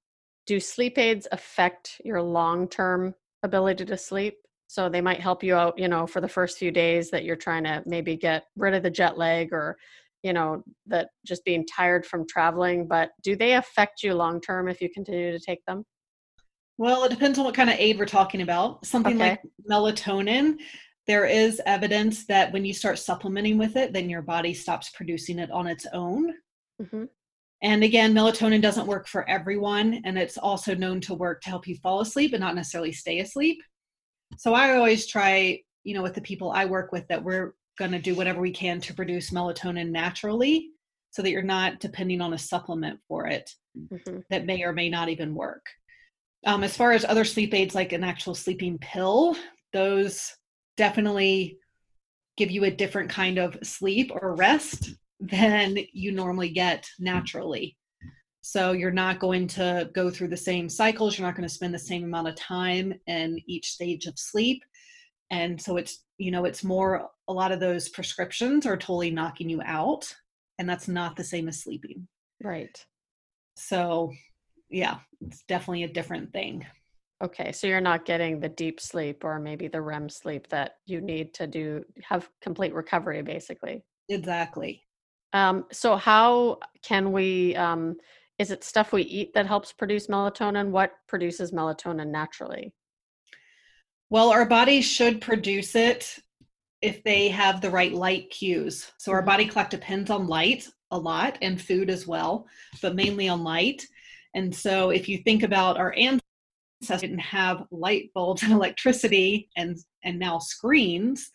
do 0.46 0.60
sleep 0.60 0.98
aids 0.98 1.26
affect 1.32 2.00
your 2.04 2.20
long 2.22 2.68
term 2.68 3.14
ability 3.42 3.84
to 3.86 3.96
sleep? 3.96 4.36
So 4.66 4.88
they 4.88 5.00
might 5.00 5.20
help 5.20 5.44
you 5.44 5.54
out, 5.54 5.78
you 5.78 5.88
know, 5.88 6.06
for 6.06 6.20
the 6.20 6.28
first 6.28 6.58
few 6.58 6.72
days 6.72 7.10
that 7.10 7.24
you're 7.24 7.36
trying 7.36 7.64
to 7.64 7.82
maybe 7.86 8.16
get 8.16 8.44
rid 8.56 8.74
of 8.74 8.82
the 8.82 8.90
jet 8.90 9.16
lag 9.16 9.52
or, 9.52 9.76
you 10.24 10.32
know, 10.32 10.64
that 10.86 11.10
just 11.24 11.44
being 11.44 11.64
tired 11.66 12.04
from 12.04 12.26
traveling. 12.26 12.88
But 12.88 13.10
do 13.22 13.36
they 13.36 13.54
affect 13.54 14.02
you 14.02 14.14
long 14.14 14.40
term 14.40 14.68
if 14.68 14.80
you 14.80 14.88
continue 14.88 15.30
to 15.30 15.38
take 15.38 15.64
them? 15.66 15.84
Well, 16.78 17.04
it 17.04 17.10
depends 17.10 17.38
on 17.38 17.44
what 17.44 17.54
kind 17.54 17.70
of 17.70 17.76
aid 17.78 17.98
we're 17.98 18.06
talking 18.06 18.40
about. 18.40 18.84
Something 18.84 19.20
okay. 19.20 19.30
like 19.30 19.42
melatonin, 19.70 20.56
there 21.06 21.26
is 21.26 21.60
evidence 21.66 22.26
that 22.26 22.52
when 22.52 22.64
you 22.64 22.72
start 22.72 22.98
supplementing 22.98 23.58
with 23.58 23.76
it, 23.76 23.92
then 23.92 24.10
your 24.10 24.22
body 24.22 24.54
stops 24.54 24.90
producing 24.90 25.38
it 25.38 25.50
on 25.50 25.66
its 25.66 25.86
own. 25.92 26.32
Mm-hmm. 26.82 27.04
And 27.62 27.84
again, 27.84 28.14
melatonin 28.14 28.60
doesn't 28.60 28.86
work 28.86 29.06
for 29.06 29.28
everyone, 29.28 30.00
and 30.04 30.18
it's 30.18 30.38
also 30.38 30.74
known 30.74 31.00
to 31.02 31.14
work 31.14 31.42
to 31.42 31.50
help 31.50 31.68
you 31.68 31.76
fall 31.76 32.00
asleep 32.00 32.32
and 32.32 32.40
not 32.40 32.54
necessarily 32.54 32.92
stay 32.92 33.20
asleep. 33.20 33.62
So 34.36 34.54
I 34.54 34.74
always 34.76 35.06
try, 35.06 35.60
you 35.84 35.94
know, 35.94 36.02
with 36.02 36.14
the 36.14 36.20
people 36.20 36.50
I 36.50 36.64
work 36.64 36.92
with 36.92 37.06
that 37.08 37.22
we're 37.22 37.54
going 37.78 37.92
to 37.92 37.98
do 37.98 38.14
whatever 38.14 38.40
we 38.40 38.52
can 38.52 38.80
to 38.80 38.94
produce 38.94 39.30
melatonin 39.30 39.90
naturally 39.90 40.70
so 41.10 41.22
that 41.22 41.30
you're 41.30 41.42
not 41.42 41.80
depending 41.80 42.20
on 42.20 42.34
a 42.34 42.38
supplement 42.38 42.98
for 43.08 43.26
it 43.26 43.50
mm-hmm. 43.78 44.18
that 44.30 44.46
may 44.46 44.62
or 44.62 44.72
may 44.72 44.88
not 44.88 45.08
even 45.08 45.34
work. 45.34 45.66
Um, 46.46 46.62
as 46.62 46.76
far 46.76 46.92
as 46.92 47.04
other 47.04 47.24
sleep 47.24 47.54
aids 47.54 47.74
like 47.74 47.92
an 47.92 48.04
actual 48.04 48.34
sleeping 48.34 48.78
pill, 48.78 49.36
those 49.72 50.34
definitely 50.76 51.58
give 52.36 52.50
you 52.50 52.64
a 52.64 52.70
different 52.70 53.10
kind 53.10 53.38
of 53.38 53.56
sleep 53.62 54.10
or 54.12 54.34
rest 54.34 54.90
than 55.20 55.78
you 55.92 56.12
normally 56.12 56.50
get 56.50 56.86
naturally. 56.98 57.76
So 58.40 58.72
you're 58.72 58.90
not 58.90 59.20
going 59.20 59.46
to 59.48 59.88
go 59.94 60.10
through 60.10 60.28
the 60.28 60.36
same 60.36 60.68
cycles, 60.68 61.16
you're 61.16 61.26
not 61.26 61.36
going 61.36 61.48
to 61.48 61.54
spend 61.54 61.72
the 61.72 61.78
same 61.78 62.04
amount 62.04 62.28
of 62.28 62.34
time 62.34 62.92
in 63.06 63.40
each 63.46 63.70
stage 63.70 64.06
of 64.06 64.18
sleep. 64.18 64.62
And 65.34 65.60
so 65.60 65.76
it's, 65.76 66.04
you 66.16 66.30
know, 66.30 66.44
it's 66.44 66.62
more 66.62 67.10
a 67.26 67.32
lot 67.32 67.50
of 67.50 67.58
those 67.58 67.88
prescriptions 67.88 68.66
are 68.66 68.76
totally 68.76 69.10
knocking 69.10 69.48
you 69.50 69.60
out. 69.64 70.14
And 70.60 70.68
that's 70.68 70.86
not 70.86 71.16
the 71.16 71.24
same 71.24 71.48
as 71.48 71.60
sleeping. 71.60 72.06
Right. 72.40 72.78
So, 73.56 74.12
yeah, 74.70 74.98
it's 75.20 75.42
definitely 75.48 75.82
a 75.82 75.92
different 75.92 76.32
thing. 76.32 76.64
Okay, 77.22 77.50
so 77.50 77.66
you're 77.66 77.80
not 77.80 78.04
getting 78.04 78.38
the 78.38 78.48
deep 78.48 78.80
sleep 78.80 79.24
or 79.24 79.40
maybe 79.40 79.66
the 79.66 79.80
REM 79.80 80.08
sleep 80.08 80.48
that 80.50 80.76
you 80.86 81.00
need 81.00 81.34
to 81.34 81.48
do 81.48 81.84
have 82.02 82.28
complete 82.40 82.72
recovery 82.72 83.22
basically. 83.22 83.84
Exactly. 84.08 84.82
Um, 85.32 85.64
so 85.72 85.96
how 85.96 86.58
can 86.82 87.10
we? 87.10 87.56
Um, 87.56 87.96
is 88.38 88.52
it 88.52 88.62
stuff 88.62 88.92
we 88.92 89.02
eat 89.02 89.34
that 89.34 89.46
helps 89.46 89.72
produce 89.72 90.06
melatonin? 90.06 90.70
What 90.70 90.92
produces 91.08 91.50
melatonin 91.50 92.08
naturally? 92.08 92.72
Well, 94.14 94.30
our 94.30 94.46
bodies 94.46 94.84
should 94.84 95.20
produce 95.20 95.74
it 95.74 96.20
if 96.80 97.02
they 97.02 97.30
have 97.30 97.60
the 97.60 97.70
right 97.70 97.92
light 97.92 98.30
cues. 98.30 98.92
So 98.96 99.10
our 99.10 99.22
body 99.22 99.44
clock 99.44 99.70
depends 99.70 100.08
on 100.08 100.28
light 100.28 100.68
a 100.92 100.96
lot 100.96 101.36
and 101.42 101.60
food 101.60 101.90
as 101.90 102.06
well, 102.06 102.46
but 102.80 102.94
mainly 102.94 103.28
on 103.28 103.42
light. 103.42 103.84
And 104.36 104.54
so 104.54 104.90
if 104.90 105.08
you 105.08 105.18
think 105.18 105.42
about 105.42 105.78
our 105.78 105.92
ancestors 105.98 107.00
didn't 107.00 107.18
have 107.18 107.66
light 107.72 108.12
bulbs 108.14 108.42
and 108.44 108.52
electricity 108.52 109.48
and 109.56 109.76
and 110.04 110.16
now 110.20 110.38
screens, 110.38 111.28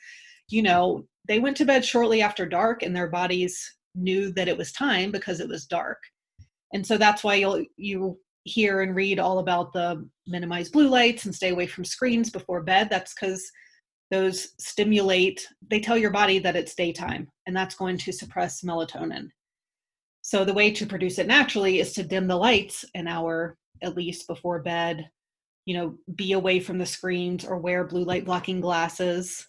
you 0.47 0.63
know, 0.63 1.05
they 1.27 1.39
went 1.39 1.57
to 1.57 1.65
bed 1.65 1.83
shortly 1.83 2.21
after 2.21 2.45
dark 2.45 2.81
and 2.81 2.95
their 2.95 3.09
bodies 3.09 3.75
knew 3.93 4.31
that 4.31 4.47
it 4.47 4.57
was 4.57 4.71
time 4.71 5.11
because 5.11 5.41
it 5.41 5.49
was 5.49 5.65
dark. 5.65 5.99
And 6.73 6.87
so 6.87 6.97
that's 6.97 7.25
why 7.25 7.35
you'll 7.35 7.65
you 7.75 8.17
hear 8.49 8.81
and 8.81 8.95
read 8.95 9.19
all 9.19 9.39
about 9.39 9.73
the 9.73 10.07
minimize 10.27 10.69
blue 10.69 10.87
lights 10.87 11.25
and 11.25 11.33
stay 11.33 11.49
away 11.49 11.67
from 11.67 11.85
screens 11.85 12.29
before 12.29 12.63
bed. 12.63 12.89
That's 12.89 13.13
because 13.13 13.49
those 14.11 14.49
stimulate, 14.59 15.47
they 15.69 15.79
tell 15.79 15.97
your 15.97 16.11
body 16.11 16.39
that 16.39 16.55
it's 16.55 16.75
daytime, 16.75 17.27
and 17.45 17.55
that's 17.55 17.75
going 17.75 17.97
to 17.99 18.11
suppress 18.11 18.61
melatonin. 18.61 19.27
So 20.21 20.43
the 20.43 20.53
way 20.53 20.71
to 20.71 20.85
produce 20.85 21.19
it 21.19 21.27
naturally 21.27 21.79
is 21.79 21.93
to 21.93 22.03
dim 22.03 22.27
the 22.27 22.35
lights 22.35 22.85
an 22.95 23.07
hour 23.07 23.57
at 23.81 23.95
least 23.95 24.27
before 24.27 24.61
bed, 24.61 25.09
you 25.65 25.75
know, 25.75 25.95
be 26.15 26.33
away 26.33 26.59
from 26.59 26.77
the 26.77 26.85
screens 26.85 27.45
or 27.45 27.57
wear 27.57 27.85
blue 27.85 28.03
light 28.03 28.25
blocking 28.25 28.59
glasses 28.59 29.47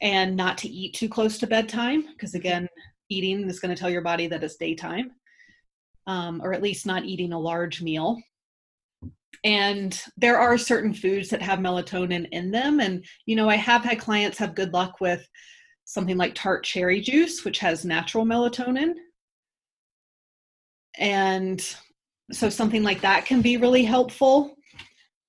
and 0.00 0.36
not 0.36 0.56
to 0.58 0.68
eat 0.68 0.94
too 0.94 1.08
close 1.08 1.38
to 1.38 1.46
bedtime 1.46 2.06
because 2.12 2.30
mm-hmm. 2.30 2.38
again 2.38 2.68
eating 3.08 3.48
is 3.48 3.60
going 3.60 3.74
to 3.74 3.78
tell 3.78 3.90
your 3.90 4.02
body 4.02 4.26
that 4.26 4.44
it's 4.44 4.56
daytime 4.56 5.10
um, 6.10 6.40
or 6.42 6.52
at 6.52 6.62
least 6.62 6.86
not 6.86 7.04
eating 7.04 7.32
a 7.32 7.38
large 7.38 7.80
meal. 7.80 8.20
And 9.44 9.98
there 10.16 10.38
are 10.38 10.58
certain 10.58 10.92
foods 10.92 11.28
that 11.28 11.40
have 11.40 11.60
melatonin 11.60 12.28
in 12.32 12.50
them. 12.50 12.80
And 12.80 13.04
you 13.26 13.36
know 13.36 13.48
i 13.48 13.54
have 13.54 13.84
had 13.84 14.00
clients 14.00 14.36
have 14.38 14.56
good 14.56 14.72
luck 14.72 15.00
with 15.00 15.24
something 15.84 16.16
like 16.16 16.34
tart 16.34 16.64
cherry 16.64 17.00
juice 17.00 17.44
which 17.44 17.60
has 17.60 17.84
natural 17.84 18.24
melatonin. 18.26 18.94
And 20.98 21.60
so 22.32 22.48
something 22.50 22.82
like 22.82 23.00
that 23.02 23.24
can 23.24 23.40
be 23.40 23.56
really 23.56 23.84
helpful. 23.84 24.56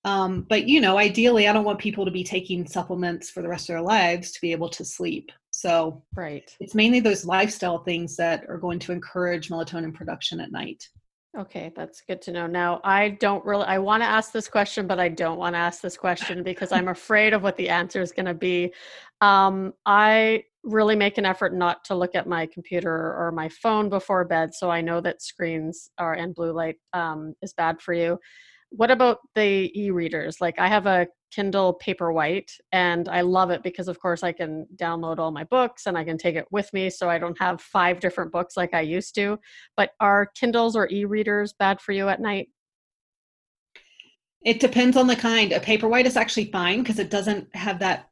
Um, 0.04 0.48
but 0.50 0.68
you 0.68 0.82
know 0.82 0.98
ideally 0.98 1.48
i 1.48 1.54
don't 1.54 1.64
want 1.64 1.78
people 1.78 2.06
to 2.06 2.18
be 2.20 2.24
taking 2.24 2.66
supplements 2.66 3.30
for 3.30 3.44
the 3.44 3.48
rest 3.48 3.70
of 3.70 3.74
their 3.74 3.84
lives 3.84 4.32
to 4.32 4.42
be 4.42 4.52
able 4.52 4.70
to 4.70 4.84
sleep 4.84 5.32
so 5.52 6.02
right 6.16 6.56
it's 6.60 6.76
mainly 6.76 7.00
those 7.00 7.26
lifestyle 7.26 7.80
things 7.80 8.16
that 8.16 8.46
are 8.50 8.58
going 8.58 8.80
to 8.80 8.92
encourage 8.92 9.50
melatonin 9.50 9.94
production 9.94 10.40
at 10.40 10.52
night 10.52 10.88
Okay, 11.38 11.72
that's 11.78 12.02
good 12.02 12.22
to 12.24 12.32
know. 12.34 12.46
Now, 12.46 12.82
I 12.84 13.12
don't 13.22 13.46
really 13.46 13.64
I 13.64 13.78
want 13.78 14.04
to 14.04 14.08
ask 14.08 14.34
this 14.34 14.50
question, 14.50 14.86
but 14.86 15.00
I 15.00 15.08
don't 15.08 15.38
want 15.38 15.56
to 15.56 15.60
ask 15.60 15.80
this 15.80 15.96
question 15.96 16.44
because 16.44 16.74
I'm 16.74 16.88
afraid 16.90 17.32
of 17.32 17.42
what 17.42 17.56
the 17.56 17.70
answer 17.70 18.02
is 18.02 18.12
going 18.12 18.26
to 18.26 18.34
be. 18.34 18.74
Um, 19.22 19.74
I 19.86 20.44
really 20.64 20.96
make 20.98 21.18
an 21.18 21.26
effort 21.26 21.54
not 21.54 21.86
to 21.86 21.96
look 21.96 22.16
at 22.16 22.28
my 22.28 22.48
computer 22.48 23.16
or 23.18 23.32
my 23.32 23.48
phone 23.48 23.88
before 23.88 24.26
bed, 24.26 24.54
so 24.54 24.70
I 24.70 24.82
know 24.82 25.00
that 25.00 25.22
screens 25.22 25.90
are 25.98 26.16
and 26.16 26.36
blue 26.36 26.52
light 26.52 26.76
um, 26.92 27.34
is 27.42 27.54
bad 27.54 27.82
for 27.82 27.94
you 27.94 28.20
what 28.72 28.90
about 28.90 29.20
the 29.36 29.72
e-readers? 29.80 30.42
Like 30.42 30.58
i 30.60 30.68
have 30.68 30.88
a 30.88 31.08
kindle 31.32 31.80
paperwhite 31.82 32.52
and 32.74 33.08
i 33.08 33.22
love 33.22 33.52
it 33.52 33.64
because 33.64 33.88
of 33.88 33.98
course 34.00 34.22
i 34.22 34.34
can 34.34 34.68
download 34.76 35.18
all 35.18 35.32
my 35.32 35.46
books 35.46 35.86
and 35.86 35.98
i 35.98 36.04
can 36.04 36.18
take 36.18 36.36
it 36.36 36.46
with 36.52 36.72
me 36.74 36.90
so 36.90 37.10
i 37.10 37.18
don't 37.18 37.40
have 37.40 37.62
five 37.62 38.02
different 38.02 38.34
books 38.34 38.58
like 38.58 38.74
i 38.74 38.82
used 38.82 39.16
to. 39.16 39.40
But 39.78 39.92
are 40.00 40.32
kindles 40.36 40.76
or 40.76 40.90
e-readers 40.90 41.54
bad 41.54 41.80
for 41.80 41.92
you 41.94 42.10
at 42.10 42.20
night? 42.20 42.50
It 44.44 44.60
depends 44.60 44.98
on 44.98 45.06
the 45.06 45.16
kind. 45.16 45.52
A 45.52 45.60
paperwhite 45.60 46.06
is 46.06 46.18
actually 46.18 46.46
fine 46.46 46.82
because 46.82 46.98
it 46.98 47.12
doesn't 47.12 47.56
have 47.56 47.80
that 47.80 48.10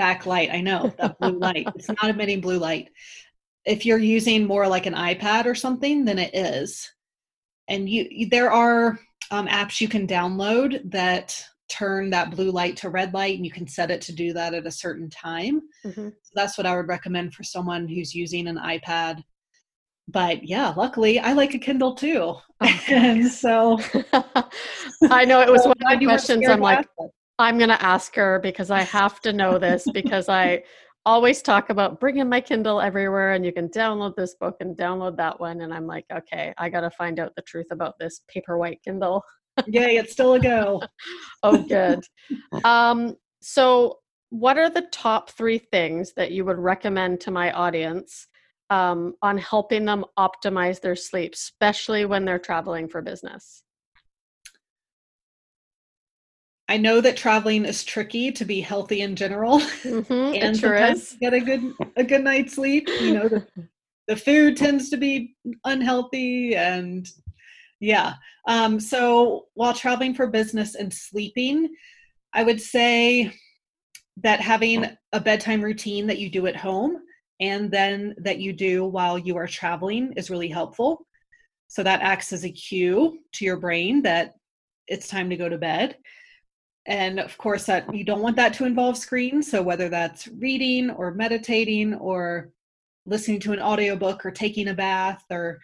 backlight 0.00 0.52
i 0.52 0.60
know 0.60 0.92
that 0.98 1.18
blue 1.18 1.38
light. 1.38 1.66
It's 1.76 1.88
not 1.88 2.10
emitting 2.10 2.40
blue 2.40 2.58
light. 2.58 2.90
If 3.64 3.86
you're 3.86 3.98
using 3.98 4.46
more 4.46 4.66
like 4.66 4.86
an 4.86 4.94
ipad 4.94 5.46
or 5.46 5.54
something 5.54 6.04
then 6.04 6.18
it 6.18 6.34
is. 6.34 6.90
And 7.68 7.88
you 7.88 8.28
there 8.28 8.50
are 8.50 8.98
um, 9.30 9.46
apps 9.48 9.80
you 9.80 9.88
can 9.88 10.06
download 10.06 10.80
that 10.90 11.42
turn 11.68 12.10
that 12.10 12.30
blue 12.30 12.50
light 12.50 12.76
to 12.76 12.90
red 12.90 13.14
light 13.14 13.36
and 13.36 13.46
you 13.46 13.50
can 13.50 13.66
set 13.66 13.90
it 13.90 14.02
to 14.02 14.12
do 14.12 14.32
that 14.34 14.52
at 14.52 14.66
a 14.66 14.70
certain 14.70 15.08
time. 15.08 15.62
Mm-hmm. 15.86 16.08
so 16.08 16.32
that's 16.34 16.58
what 16.58 16.66
i 16.66 16.76
would 16.76 16.88
recommend 16.88 17.34
for 17.34 17.42
someone 17.42 17.88
who's 17.88 18.14
using 18.14 18.46
an 18.46 18.58
ipad. 18.58 19.22
But 20.08 20.46
yeah 20.46 20.74
luckily 20.76 21.18
i 21.18 21.32
like 21.32 21.54
a 21.54 21.58
kindle 21.58 21.94
too. 21.94 22.34
Oh, 22.60 22.80
and 22.88 23.26
so 23.26 23.78
i 25.10 25.24
know 25.24 25.40
it 25.40 25.50
was 25.50 25.62
so 25.62 25.68
one 25.68 25.94
of 25.94 26.00
the 26.00 26.06
questions. 26.06 26.48
i'm 26.48 26.60
like 26.60 26.86
i'm 27.38 27.56
going 27.56 27.70
to 27.70 27.82
ask 27.82 28.14
her 28.16 28.38
because 28.42 28.70
i 28.70 28.82
have 28.82 29.20
to 29.20 29.32
know 29.32 29.58
this 29.58 29.86
because 29.92 30.28
i 30.28 30.62
always 31.04 31.42
talk 31.42 31.70
about 31.70 31.98
bringing 31.98 32.28
my 32.28 32.40
kindle 32.40 32.80
everywhere 32.80 33.32
and 33.32 33.44
you 33.44 33.52
can 33.52 33.68
download 33.68 34.14
this 34.14 34.34
book 34.36 34.56
and 34.60 34.76
download 34.76 35.16
that 35.16 35.38
one 35.40 35.62
and 35.62 35.74
i'm 35.74 35.86
like 35.86 36.04
okay 36.12 36.54
i 36.58 36.68
got 36.68 36.82
to 36.82 36.90
find 36.90 37.18
out 37.18 37.32
the 37.34 37.42
truth 37.42 37.66
about 37.70 37.94
this 37.98 38.22
paperwhite 38.34 38.78
kindle 38.84 39.24
Yay, 39.66 39.96
it's 39.96 40.12
still 40.12 40.34
a 40.34 40.40
go. 40.40 40.82
oh, 41.42 41.62
good. 41.62 42.00
Um, 42.64 43.16
so, 43.40 43.98
what 44.30 44.58
are 44.58 44.70
the 44.70 44.86
top 44.92 45.30
three 45.30 45.58
things 45.58 46.14
that 46.14 46.32
you 46.32 46.44
would 46.44 46.58
recommend 46.58 47.20
to 47.20 47.30
my 47.30 47.52
audience 47.52 48.26
um, 48.70 49.14
on 49.20 49.36
helping 49.36 49.84
them 49.84 50.04
optimize 50.18 50.80
their 50.80 50.96
sleep, 50.96 51.34
especially 51.34 52.06
when 52.06 52.24
they're 52.24 52.38
traveling 52.38 52.88
for 52.88 53.02
business? 53.02 53.62
I 56.72 56.78
know 56.78 57.02
that 57.02 57.18
traveling 57.18 57.66
is 57.66 57.84
tricky 57.84 58.32
to 58.32 58.46
be 58.46 58.62
healthy 58.62 59.02
in 59.02 59.14
general, 59.14 59.58
mm-hmm, 59.60 60.12
and 60.42 60.56
sure 60.56 60.94
get 61.20 61.34
a 61.34 61.40
good 61.40 61.74
a 61.96 62.02
good 62.02 62.24
night's 62.24 62.54
sleep. 62.54 62.88
You 62.88 63.12
know, 63.12 63.28
the, 63.28 63.46
the 64.08 64.16
food 64.16 64.56
tends 64.56 64.88
to 64.88 64.96
be 64.96 65.36
unhealthy, 65.66 66.56
and 66.56 67.06
yeah. 67.78 68.14
Um, 68.48 68.80
so 68.80 69.48
while 69.52 69.74
traveling 69.74 70.14
for 70.14 70.28
business 70.28 70.74
and 70.74 70.90
sleeping, 70.90 71.74
I 72.32 72.42
would 72.42 72.58
say 72.58 73.34
that 74.22 74.40
having 74.40 74.86
a 75.12 75.20
bedtime 75.20 75.60
routine 75.60 76.06
that 76.06 76.20
you 76.20 76.30
do 76.30 76.46
at 76.46 76.56
home 76.56 77.02
and 77.38 77.70
then 77.70 78.14
that 78.16 78.38
you 78.38 78.54
do 78.54 78.86
while 78.86 79.18
you 79.18 79.36
are 79.36 79.46
traveling 79.46 80.14
is 80.16 80.30
really 80.30 80.48
helpful. 80.48 81.06
So 81.68 81.82
that 81.82 82.00
acts 82.00 82.32
as 82.32 82.46
a 82.46 82.50
cue 82.50 83.18
to 83.34 83.44
your 83.44 83.58
brain 83.58 84.00
that 84.04 84.36
it's 84.86 85.08
time 85.08 85.28
to 85.28 85.36
go 85.36 85.50
to 85.50 85.58
bed. 85.58 85.98
And 86.86 87.20
of 87.20 87.38
course, 87.38 87.64
that 87.66 87.94
you 87.94 88.04
don't 88.04 88.22
want 88.22 88.36
that 88.36 88.54
to 88.54 88.64
involve 88.64 88.98
screens. 88.98 89.50
So 89.50 89.62
whether 89.62 89.88
that's 89.88 90.28
reading 90.28 90.90
or 90.90 91.14
meditating 91.14 91.94
or 91.94 92.50
listening 93.06 93.40
to 93.40 93.52
an 93.52 93.60
audiobook 93.60 94.24
or 94.24 94.30
taking 94.30 94.68
a 94.68 94.74
bath 94.74 95.24
or 95.30 95.60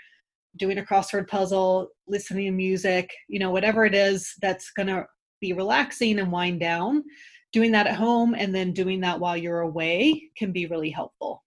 doing 0.57 0.79
a 0.79 0.83
crossword 0.83 1.29
puzzle, 1.29 1.89
listening 2.07 2.47
to 2.47 2.53
music, 2.53 3.11
you 3.29 3.39
know, 3.39 3.51
whatever 3.51 3.85
it 3.85 3.95
is 3.95 4.35
that's 4.41 4.71
going 4.71 4.89
to 4.89 5.05
be 5.41 5.53
relaxing 5.53 6.19
and 6.19 6.33
wind 6.33 6.61
down, 6.61 7.05
doing 7.53 7.73
that 7.73 7.87
at 7.87 7.95
home 7.95 8.35
and 8.35 8.55
then 8.55 8.73
doing 8.73 9.01
that 9.01 9.19
while 9.19 9.37
you're 9.37 9.61
away 9.61 10.31
can 10.37 10.53
be 10.53 10.67
really 10.67 10.91
helpful. 10.91 11.43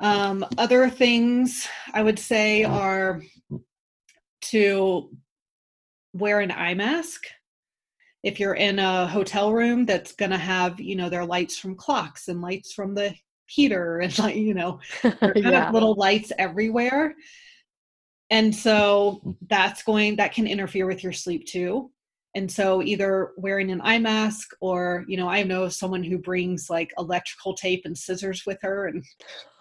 Um, 0.00 0.46
other 0.56 0.88
things 0.88 1.68
I 1.92 2.02
would 2.02 2.18
say 2.18 2.64
are 2.64 3.20
to 4.42 5.10
wear 6.14 6.40
an 6.40 6.50
eye 6.50 6.74
mask. 6.74 7.24
If 8.22 8.38
you're 8.38 8.54
in 8.54 8.78
a 8.78 9.06
hotel 9.06 9.52
room 9.52 9.86
that's 9.86 10.12
going 10.12 10.30
to 10.30 10.38
have, 10.38 10.78
you 10.78 10.94
know, 10.94 11.08
their 11.08 11.24
lights 11.24 11.56
from 11.56 11.74
clocks 11.74 12.28
and 12.28 12.42
lights 12.42 12.72
from 12.72 12.94
the 12.94 13.14
heater 13.50 13.98
and 14.02 14.16
like 14.18 14.36
you 14.36 14.54
know 14.54 14.80
yeah. 15.34 15.70
little 15.70 15.94
lights 15.94 16.32
everywhere 16.38 17.14
and 18.30 18.54
so 18.54 19.36
that's 19.48 19.82
going 19.82 20.16
that 20.16 20.32
can 20.32 20.46
interfere 20.46 20.86
with 20.86 21.02
your 21.02 21.12
sleep 21.12 21.44
too 21.46 21.90
and 22.36 22.50
so 22.50 22.80
either 22.82 23.32
wearing 23.36 23.72
an 23.72 23.80
eye 23.82 23.98
mask 23.98 24.50
or 24.60 25.04
you 25.08 25.16
know 25.16 25.28
i 25.28 25.42
know 25.42 25.68
someone 25.68 26.04
who 26.04 26.16
brings 26.16 26.70
like 26.70 26.92
electrical 26.96 27.54
tape 27.54 27.82
and 27.84 27.98
scissors 27.98 28.44
with 28.46 28.58
her 28.62 28.86
and 28.86 29.04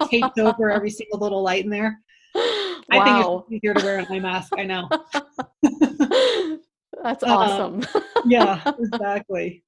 tapes 0.09 0.37
over 0.37 0.69
every 0.69 0.91
single 0.91 1.19
little 1.19 1.41
light 1.41 1.63
in 1.63 1.71
there 1.71 1.99
wow. 2.35 2.71
i 2.91 3.03
think 3.03 3.43
it's 3.49 3.51
easier 3.53 3.73
to 3.73 3.83
wear 3.83 3.97
an 3.97 4.05
eye 4.11 4.19
mask 4.19 4.51
i 4.55 4.63
know 4.63 4.87
that's 7.03 7.23
uh, 7.23 7.27
awesome 7.27 7.81
yeah 8.25 8.61
exactly 8.79 9.63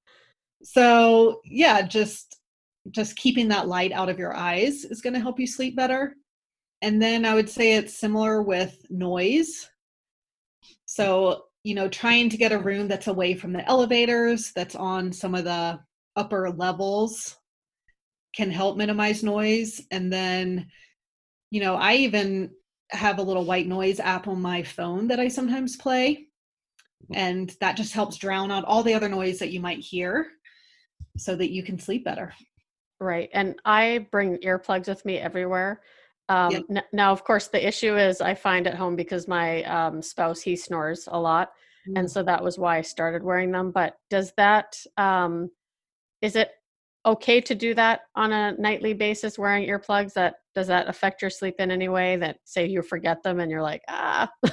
so 0.64 1.42
yeah 1.46 1.82
just 1.82 2.42
just 2.90 3.16
keeping 3.16 3.48
that 3.50 3.68
light 3.68 3.92
out 3.92 4.10
of 4.10 4.18
your 4.18 4.36
eyes 4.36 4.86
is 4.86 5.02
going 5.02 5.14
to 5.14 5.20
help 5.20 5.40
you 5.40 5.46
sleep 5.46 5.76
better. 5.76 6.16
And 6.82 7.02
then 7.02 7.26
I 7.26 7.36
would 7.36 7.50
say 7.50 7.74
it's 7.74 7.94
similar 7.94 8.42
with 8.42 8.84
noise. 8.90 9.70
So, 10.86 11.46
you 11.64 11.76
know, 11.76 11.88
trying 11.88 12.30
to 12.30 12.38
get 12.38 12.52
a 12.52 12.58
room 12.58 12.88
that's 12.88 13.08
away 13.08 13.36
from 13.36 13.54
the 13.54 13.68
elevators, 13.68 14.52
that's 14.56 14.76
on 14.76 15.12
some 15.12 15.36
of 15.36 15.44
the 15.44 15.80
upper 16.16 16.50
levels 16.50 17.38
can 18.36 18.50
help 18.50 18.78
minimize 18.78 19.24
noise. 19.24 19.82
And 19.92 20.12
then, 20.12 20.68
you 21.52 21.62
know, 21.62 21.76
I 21.76 21.96
even 21.96 22.52
have 22.90 23.20
a 23.20 23.24
little 23.24 23.46
white 23.46 23.68
noise 23.68 24.00
app 24.00 24.28
on 24.28 24.42
my 24.42 24.64
phone 24.64 25.08
that 25.10 25.20
I 25.20 25.28
sometimes 25.28 25.76
play. 25.76 26.28
And 27.14 27.56
that 27.60 27.78
just 27.78 27.94
helps 27.94 28.18
drown 28.18 28.52
out 28.52 28.66
all 28.66 28.84
the 28.84 28.94
other 28.94 29.10
noise 29.10 29.40
that 29.40 29.52
you 29.52 29.60
might 29.60 29.80
hear 29.80 30.28
so 31.18 31.36
that 31.36 31.52
you 31.52 31.64
can 31.64 31.80
sleep 31.80 32.06
better. 32.06 32.34
Right. 33.00 33.30
And 33.34 33.56
I 33.66 34.08
bring 34.12 34.38
earplugs 34.38 34.88
with 34.88 35.04
me 35.06 35.18
everywhere. 35.18 35.82
Um, 36.30 36.52
yep. 36.52 36.64
n- 36.70 36.84
now, 36.94 37.12
of 37.12 37.24
course, 37.24 37.48
the 37.48 37.66
issue 37.66 37.98
is 37.98 38.22
I 38.22 38.36
find 38.36 38.68
at 38.68 38.76
home 38.76 38.96
because 38.96 39.28
my 39.28 39.64
um, 39.64 40.02
spouse, 40.02 40.42
he 40.42 40.56
snores 40.56 41.10
a 41.12 41.20
lot. 41.20 41.52
Mm. 41.90 42.00
And 42.00 42.12
so 42.12 42.24
that 42.24 42.44
was 42.44 42.58
why 42.58 42.78
I 42.78 42.82
started 42.82 43.24
wearing 43.24 43.52
them. 43.52 43.72
But 43.72 43.96
does 44.10 44.32
that, 44.38 44.78
um, 44.98 45.50
is 46.22 46.36
it 46.36 46.52
okay 47.06 47.42
to 47.42 47.56
do 47.56 47.74
that 47.74 48.02
on 48.16 48.32
a 48.32 48.54
nightly 48.54 48.94
basis 48.94 49.40
wearing 49.40 49.68
earplugs? 49.68 50.14
That 50.14 50.36
does 50.54 50.68
that 50.68 50.88
affect 50.88 51.22
your 51.22 51.32
sleep 51.32 51.56
in 51.60 51.72
any 51.72 51.90
way 51.90 52.18
that 52.18 52.38
say 52.46 52.68
you 52.68 52.82
forget 52.82 53.24
them 53.24 53.40
and 53.40 53.50
you're 53.50 53.62
like, 53.62 53.82
ah. 53.90 54.30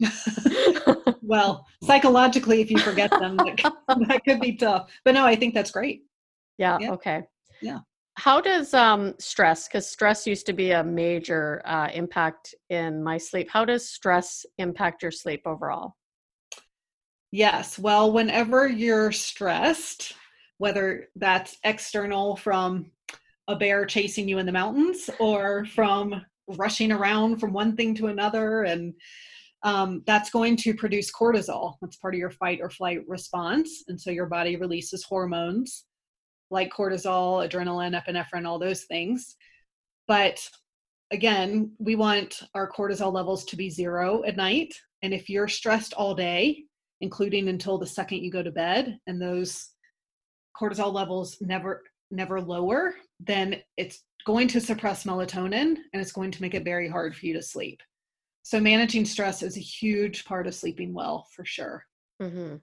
well, 1.26 1.66
psychologically, 1.82 2.60
if 2.60 2.70
you 2.70 2.78
forget 2.78 3.10
them, 3.10 3.36
that, 3.36 3.72
that 4.08 4.22
could 4.24 4.40
be 4.40 4.54
tough. 4.56 4.90
But 5.04 5.14
no, 5.14 5.24
I 5.24 5.34
think 5.36 5.54
that's 5.54 5.70
great. 5.70 6.04
Yeah, 6.58 6.78
yeah. 6.80 6.92
Okay 6.92 7.24
yeah 7.64 7.78
how 8.16 8.40
does 8.40 8.72
um, 8.74 9.14
stress 9.18 9.66
because 9.66 9.88
stress 9.88 10.24
used 10.26 10.46
to 10.46 10.52
be 10.52 10.70
a 10.70 10.84
major 10.84 11.60
uh, 11.64 11.88
impact 11.92 12.54
in 12.70 13.02
my 13.02 13.18
sleep 13.18 13.48
how 13.50 13.64
does 13.64 13.88
stress 13.88 14.46
impact 14.58 15.02
your 15.02 15.10
sleep 15.10 15.42
overall 15.46 15.96
yes 17.32 17.78
well 17.78 18.12
whenever 18.12 18.68
you're 18.68 19.10
stressed 19.10 20.12
whether 20.58 21.08
that's 21.16 21.58
external 21.64 22.36
from 22.36 22.86
a 23.48 23.56
bear 23.56 23.84
chasing 23.84 24.28
you 24.28 24.38
in 24.38 24.46
the 24.46 24.52
mountains 24.52 25.10
or 25.18 25.64
from 25.64 26.24
rushing 26.56 26.92
around 26.92 27.38
from 27.38 27.52
one 27.52 27.74
thing 27.74 27.94
to 27.94 28.06
another 28.06 28.62
and 28.64 28.94
um, 29.64 30.02
that's 30.06 30.30
going 30.30 30.56
to 30.56 30.74
produce 30.74 31.10
cortisol. 31.10 31.74
That's 31.80 31.96
part 31.96 32.14
of 32.14 32.18
your 32.18 32.30
fight 32.30 32.60
or 32.62 32.70
flight 32.70 33.00
response. 33.08 33.82
And 33.88 34.00
so 34.00 34.10
your 34.10 34.26
body 34.26 34.56
releases 34.56 35.02
hormones 35.02 35.84
like 36.50 36.72
cortisol 36.72 37.48
adrenaline 37.48 37.98
epinephrine 38.00 38.46
all 38.46 38.58
those 38.58 38.84
things. 38.84 39.36
But 40.06 40.38
again 41.10 41.72
we 41.78 41.96
want 41.96 42.42
our 42.54 42.70
cortisol 42.70 43.12
levels 43.12 43.44
to 43.46 43.56
be 43.56 43.70
zero 43.70 44.22
at 44.24 44.36
night. 44.36 44.74
And 45.02 45.12
if 45.12 45.28
you're 45.28 45.48
stressed 45.48 45.94
all 45.94 46.14
day 46.14 46.64
including 47.00 47.48
until 47.48 47.76
the 47.76 47.86
second 47.86 48.18
you 48.18 48.30
go 48.30 48.42
to 48.42 48.52
bed 48.52 48.98
and 49.06 49.20
those 49.20 49.70
cortisol 50.60 50.92
levels 50.92 51.36
never 51.40 51.82
never 52.10 52.40
lower 52.40 52.94
then 53.20 53.56
it's 53.76 54.04
going 54.26 54.48
to 54.48 54.60
suppress 54.60 55.04
melatonin 55.04 55.76
and 55.92 56.02
it's 56.02 56.12
going 56.12 56.30
to 56.30 56.40
make 56.40 56.54
it 56.54 56.64
very 56.64 56.88
hard 56.88 57.14
for 57.14 57.26
you 57.26 57.34
to 57.34 57.42
sleep. 57.42 57.80
So, 58.44 58.60
managing 58.60 59.06
stress 59.06 59.42
is 59.42 59.56
a 59.56 59.60
huge 59.60 60.26
part 60.26 60.46
of 60.46 60.54
sleeping 60.54 60.92
well 60.92 61.26
for 61.34 61.46
sure. 61.46 61.86
Mm-hmm. 62.20 62.56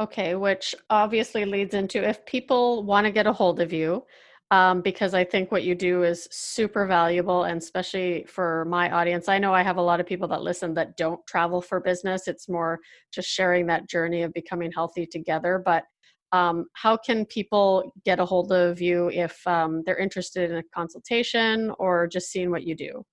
Okay, 0.00 0.34
which 0.34 0.74
obviously 0.90 1.44
leads 1.44 1.72
into 1.72 2.06
if 2.06 2.26
people 2.26 2.82
want 2.82 3.06
to 3.06 3.12
get 3.12 3.28
a 3.28 3.32
hold 3.32 3.60
of 3.60 3.72
you, 3.72 4.04
um, 4.50 4.80
because 4.80 5.14
I 5.14 5.22
think 5.22 5.52
what 5.52 5.62
you 5.62 5.76
do 5.76 6.02
is 6.02 6.26
super 6.32 6.84
valuable, 6.84 7.44
and 7.44 7.62
especially 7.62 8.24
for 8.26 8.64
my 8.64 8.90
audience. 8.90 9.28
I 9.28 9.38
know 9.38 9.54
I 9.54 9.62
have 9.62 9.76
a 9.76 9.82
lot 9.82 10.00
of 10.00 10.06
people 10.06 10.26
that 10.28 10.42
listen 10.42 10.74
that 10.74 10.96
don't 10.96 11.24
travel 11.28 11.62
for 11.62 11.78
business. 11.78 12.26
It's 12.26 12.48
more 12.48 12.80
just 13.12 13.28
sharing 13.28 13.66
that 13.68 13.88
journey 13.88 14.22
of 14.22 14.32
becoming 14.32 14.72
healthy 14.72 15.06
together. 15.06 15.62
But 15.64 15.84
um, 16.32 16.66
how 16.72 16.96
can 16.96 17.24
people 17.24 17.92
get 18.04 18.18
a 18.18 18.24
hold 18.24 18.50
of 18.50 18.80
you 18.80 19.10
if 19.10 19.46
um, 19.46 19.84
they're 19.86 19.96
interested 19.96 20.50
in 20.50 20.56
a 20.56 20.62
consultation 20.74 21.72
or 21.78 22.08
just 22.08 22.32
seeing 22.32 22.50
what 22.50 22.64
you 22.64 22.74
do? 22.74 23.04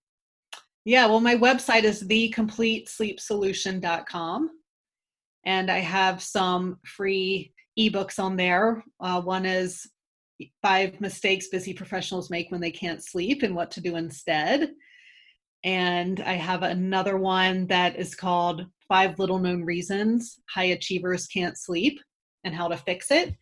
Yeah, 0.86 1.08
well, 1.08 1.20
my 1.20 1.36
website 1.36 1.84
is 1.84 2.04
thecompletesleepsolution.com. 2.04 4.50
And 5.44 5.72
I 5.72 5.80
have 5.80 6.22
some 6.22 6.78
free 6.86 7.52
ebooks 7.78 8.20
on 8.20 8.36
there. 8.36 8.84
Uh, 9.00 9.20
one 9.22 9.48
is 9.48 9.90
Five 10.62 11.02
Mistakes 11.02 11.48
Busy 11.48 11.74
Professionals 11.74 12.30
Make 12.30 12.52
When 12.52 12.62
They 12.62 12.70
Can't 12.70 13.04
Sleep 13.04 13.42
and 13.42 13.56
What 13.56 13.72
to 13.72 13.82
Do 13.82 13.96
Instead. 13.96 14.74
And 15.64 16.22
I 16.22 16.34
have 16.34 16.62
another 16.62 17.18
one 17.18 17.66
that 17.68 17.96
is 17.96 18.14
called 18.14 18.68
Five 18.88 19.18
Little 19.18 19.40
Known 19.40 19.64
Reasons 19.64 20.40
High 20.48 20.66
Achievers 20.66 21.26
Can't 21.26 21.58
Sleep 21.58 22.00
and 22.44 22.54
how 22.54 22.68
to 22.68 22.78
fix 22.78 23.10
it. 23.10 23.34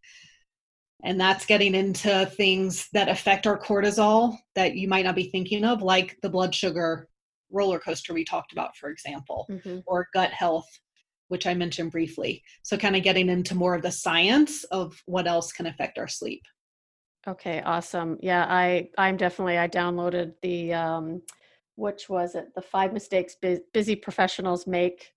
And 1.04 1.20
that's 1.20 1.46
getting 1.46 1.76
into 1.76 2.26
things 2.38 2.88
that 2.94 3.10
affect 3.10 3.48
our 3.48 3.60
cortisol 3.60 4.38
that 4.56 4.76
you 4.76 4.88
might 4.88 5.04
not 5.04 5.16
be 5.16 5.30
thinking 5.30 5.66
of, 5.66 5.82
like 5.82 6.18
the 6.22 6.30
blood 6.30 6.56
sugar 6.56 7.10
roller 7.54 7.80
coaster 7.80 8.14
we 8.14 8.26
talked 8.26 8.52
about, 8.52 8.76
for 8.76 8.90
example, 8.90 9.48
mm-hmm. 9.50 9.80
or 9.86 10.08
gut 10.14 10.32
health, 10.32 10.68
which 11.30 11.48
I 11.48 11.54
mentioned 11.54 11.92
briefly. 11.92 12.44
So, 12.64 12.78
kind 12.78 12.96
of 12.96 13.04
getting 13.04 13.30
into 13.30 13.56
more 13.56 13.76
of 13.76 13.82
the 13.82 13.92
science 13.92 14.64
of 14.66 15.02
what 15.06 15.28
else 15.28 15.52
can 15.52 15.68
affect 15.68 15.98
our 15.98 16.08
sleep. 16.08 16.44
Okay, 17.28 17.62
awesome. 17.62 18.18
Yeah, 18.22 18.46
I 18.50 18.90
I'm 18.98 19.18
definitely 19.18 19.58
I 19.58 19.68
downloaded 19.68 20.34
the 20.42 20.74
um 20.74 21.22
which 21.76 22.08
was 22.08 22.36
it? 22.36 22.54
The 22.56 22.62
five 22.62 22.94
mistakes 22.94 23.36
busy 23.74 23.96
professionals 23.96 24.68
make 24.68 25.14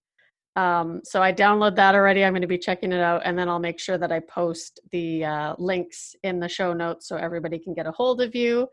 um, 0.56 1.02
so 1.04 1.22
I 1.22 1.32
download 1.32 1.76
that 1.76 1.94
already. 1.94 2.24
I'm 2.24 2.32
going 2.32 2.40
to 2.40 2.48
be 2.48 2.58
checking 2.58 2.90
it 2.90 3.00
out, 3.00 3.22
and 3.26 3.38
then 3.38 3.48
I'll 3.48 3.58
make 3.58 3.78
sure 3.78 3.98
that 3.98 4.10
I 4.10 4.20
post 4.20 4.80
the 4.90 5.24
uh, 5.24 5.54
links 5.58 6.16
in 6.22 6.40
the 6.40 6.48
show 6.48 6.72
notes 6.72 7.06
so 7.08 7.16
everybody 7.16 7.58
can 7.58 7.74
get 7.74 7.86
a 7.86 7.92
hold 7.92 8.22
of 8.22 8.34
you. 8.34 8.66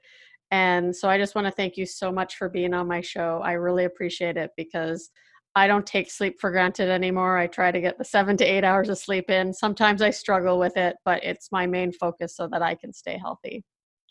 And 0.53 0.95
so 0.95 1.09
I 1.09 1.17
just 1.17 1.33
want 1.33 1.47
to 1.47 1.51
thank 1.51 1.77
you 1.77 1.85
so 1.87 2.11
much 2.11 2.35
for 2.35 2.47
being 2.47 2.75
on 2.75 2.87
my 2.87 3.01
show. 3.01 3.41
I 3.43 3.53
really 3.53 3.85
appreciate 3.85 4.37
it 4.37 4.51
because 4.55 5.09
I 5.55 5.65
don't 5.65 5.83
take 5.83 6.11
sleep 6.11 6.39
for 6.39 6.51
granted 6.51 6.89
anymore. 6.89 7.39
I 7.39 7.47
try 7.47 7.71
to 7.71 7.81
get 7.81 7.97
the 7.97 8.05
seven 8.05 8.37
to 8.37 8.45
eight 8.45 8.63
hours 8.63 8.87
of 8.89 8.99
sleep 8.99 9.31
in. 9.31 9.51
Sometimes 9.51 10.03
I 10.03 10.11
struggle 10.11 10.59
with 10.59 10.77
it, 10.77 10.95
but 11.05 11.23
it's 11.23 11.51
my 11.51 11.65
main 11.65 11.91
focus 11.91 12.35
so 12.35 12.47
that 12.49 12.61
I 12.61 12.75
can 12.75 12.93
stay 12.93 13.17
healthy. 13.17 13.63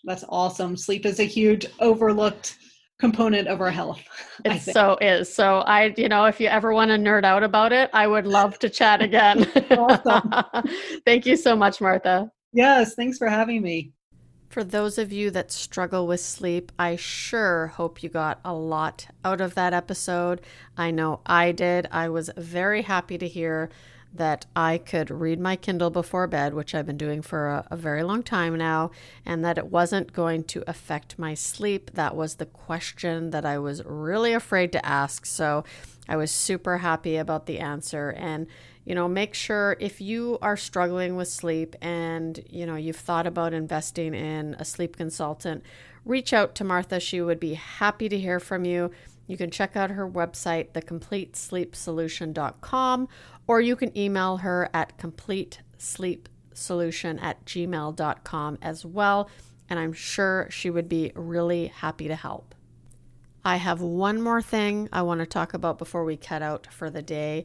That's 0.02 0.24
awesome. 0.28 0.76
Sleep 0.76 1.07
is 1.07 1.20
a 1.20 1.24
huge 1.24 1.64
overlooked 1.78 2.59
component 2.98 3.46
of 3.46 3.61
our 3.61 3.70
health. 3.70 4.02
It 4.44 4.62
so 4.62 4.98
is. 5.00 5.33
So 5.33 5.59
I, 5.59 5.94
you 5.96 6.09
know, 6.09 6.24
if 6.24 6.40
you 6.40 6.48
ever 6.48 6.72
want 6.72 6.88
to 6.88 6.96
nerd 6.96 7.22
out 7.22 7.44
about 7.44 7.72
it, 7.72 7.88
I 7.92 8.09
would 8.09 8.26
love 8.26 8.59
to 8.59 8.68
chat 8.68 9.00
again. 9.00 9.48
awesome. 9.70 10.33
Thank 11.07 11.24
you 11.24 11.37
so 11.37 11.55
much, 11.55 11.81
Martha. 11.81 12.33
Yes, 12.52 12.96
thanks 12.96 13.16
for 13.16 13.28
having 13.28 13.62
me. 13.62 13.92
For 14.52 14.62
those 14.62 14.98
of 14.98 15.10
you 15.10 15.30
that 15.30 15.50
struggle 15.50 16.06
with 16.06 16.20
sleep, 16.20 16.72
I 16.78 16.96
sure 16.96 17.68
hope 17.68 18.02
you 18.02 18.10
got 18.10 18.38
a 18.44 18.52
lot 18.52 19.06
out 19.24 19.40
of 19.40 19.54
that 19.54 19.72
episode. 19.72 20.42
I 20.76 20.90
know 20.90 21.20
I 21.24 21.52
did. 21.52 21.88
I 21.90 22.10
was 22.10 22.28
very 22.36 22.82
happy 22.82 23.16
to 23.16 23.26
hear 23.26 23.70
that 24.12 24.44
I 24.54 24.76
could 24.76 25.10
read 25.10 25.40
my 25.40 25.56
Kindle 25.56 25.88
before 25.88 26.26
bed, 26.26 26.52
which 26.52 26.74
I've 26.74 26.84
been 26.84 26.98
doing 26.98 27.22
for 27.22 27.48
a, 27.48 27.66
a, 27.70 27.78
very 27.78 28.02
long 28.02 28.22
time 28.22 28.58
now, 28.58 28.90
and 29.24 29.42
that 29.42 29.56
it 29.56 29.68
wasn't 29.68 30.12
going 30.12 30.44
to 30.44 30.62
affect 30.66 31.18
my 31.18 31.32
sleep. 31.32 31.92
That 31.94 32.14
was 32.14 32.34
the 32.34 32.44
question 32.44 33.30
that 33.30 33.46
I 33.46 33.56
was 33.56 33.82
really 33.86 34.34
afraid 34.34 34.70
to 34.72 34.84
ask. 34.84 35.24
So 35.24 35.64
I 36.06 36.16
was 36.16 36.30
super 36.30 36.76
happy 36.76 37.16
about 37.16 37.46
the 37.46 37.58
answer. 37.58 38.10
And, 38.10 38.48
you 38.84 38.94
know, 38.94 39.08
make 39.08 39.34
sure 39.34 39.76
if 39.78 40.00
you 40.00 40.38
are 40.42 40.56
struggling 40.56 41.16
with 41.16 41.28
sleep 41.28 41.76
and, 41.80 42.42
you 42.50 42.66
know, 42.66 42.76
you've 42.76 42.96
thought 42.96 43.26
about 43.26 43.54
investing 43.54 44.14
in 44.14 44.54
a 44.58 44.64
sleep 44.64 44.96
consultant, 44.96 45.62
reach 46.04 46.32
out 46.32 46.56
to 46.56 46.64
Martha. 46.64 46.98
She 46.98 47.20
would 47.20 47.38
be 47.38 47.54
happy 47.54 48.08
to 48.08 48.18
hear 48.18 48.40
from 48.40 48.64
you. 48.64 48.90
You 49.28 49.36
can 49.36 49.50
check 49.50 49.76
out 49.76 49.90
her 49.90 50.08
website, 50.08 50.72
thecompletesleepsolution.com, 50.72 53.08
or 53.46 53.60
you 53.60 53.76
can 53.76 53.96
email 53.96 54.38
her 54.38 54.68
at 54.74 54.98
completesleepsolution 54.98 57.22
at 57.22 57.44
gmail.com 57.44 58.58
as 58.60 58.84
well. 58.84 59.30
And 59.68 59.78
I'm 59.78 59.92
sure 59.92 60.48
she 60.50 60.70
would 60.70 60.88
be 60.88 61.12
really 61.14 61.68
happy 61.68 62.08
to 62.08 62.16
help. 62.16 62.56
I 63.44 63.56
have 63.56 63.80
one 63.80 64.22
more 64.22 64.40
thing 64.40 64.88
I 64.92 65.02
want 65.02 65.18
to 65.20 65.26
talk 65.26 65.52
about 65.52 65.78
before 65.78 66.04
we 66.04 66.16
cut 66.16 66.42
out 66.42 66.68
for 66.72 66.90
the 66.90 67.02
day. 67.02 67.44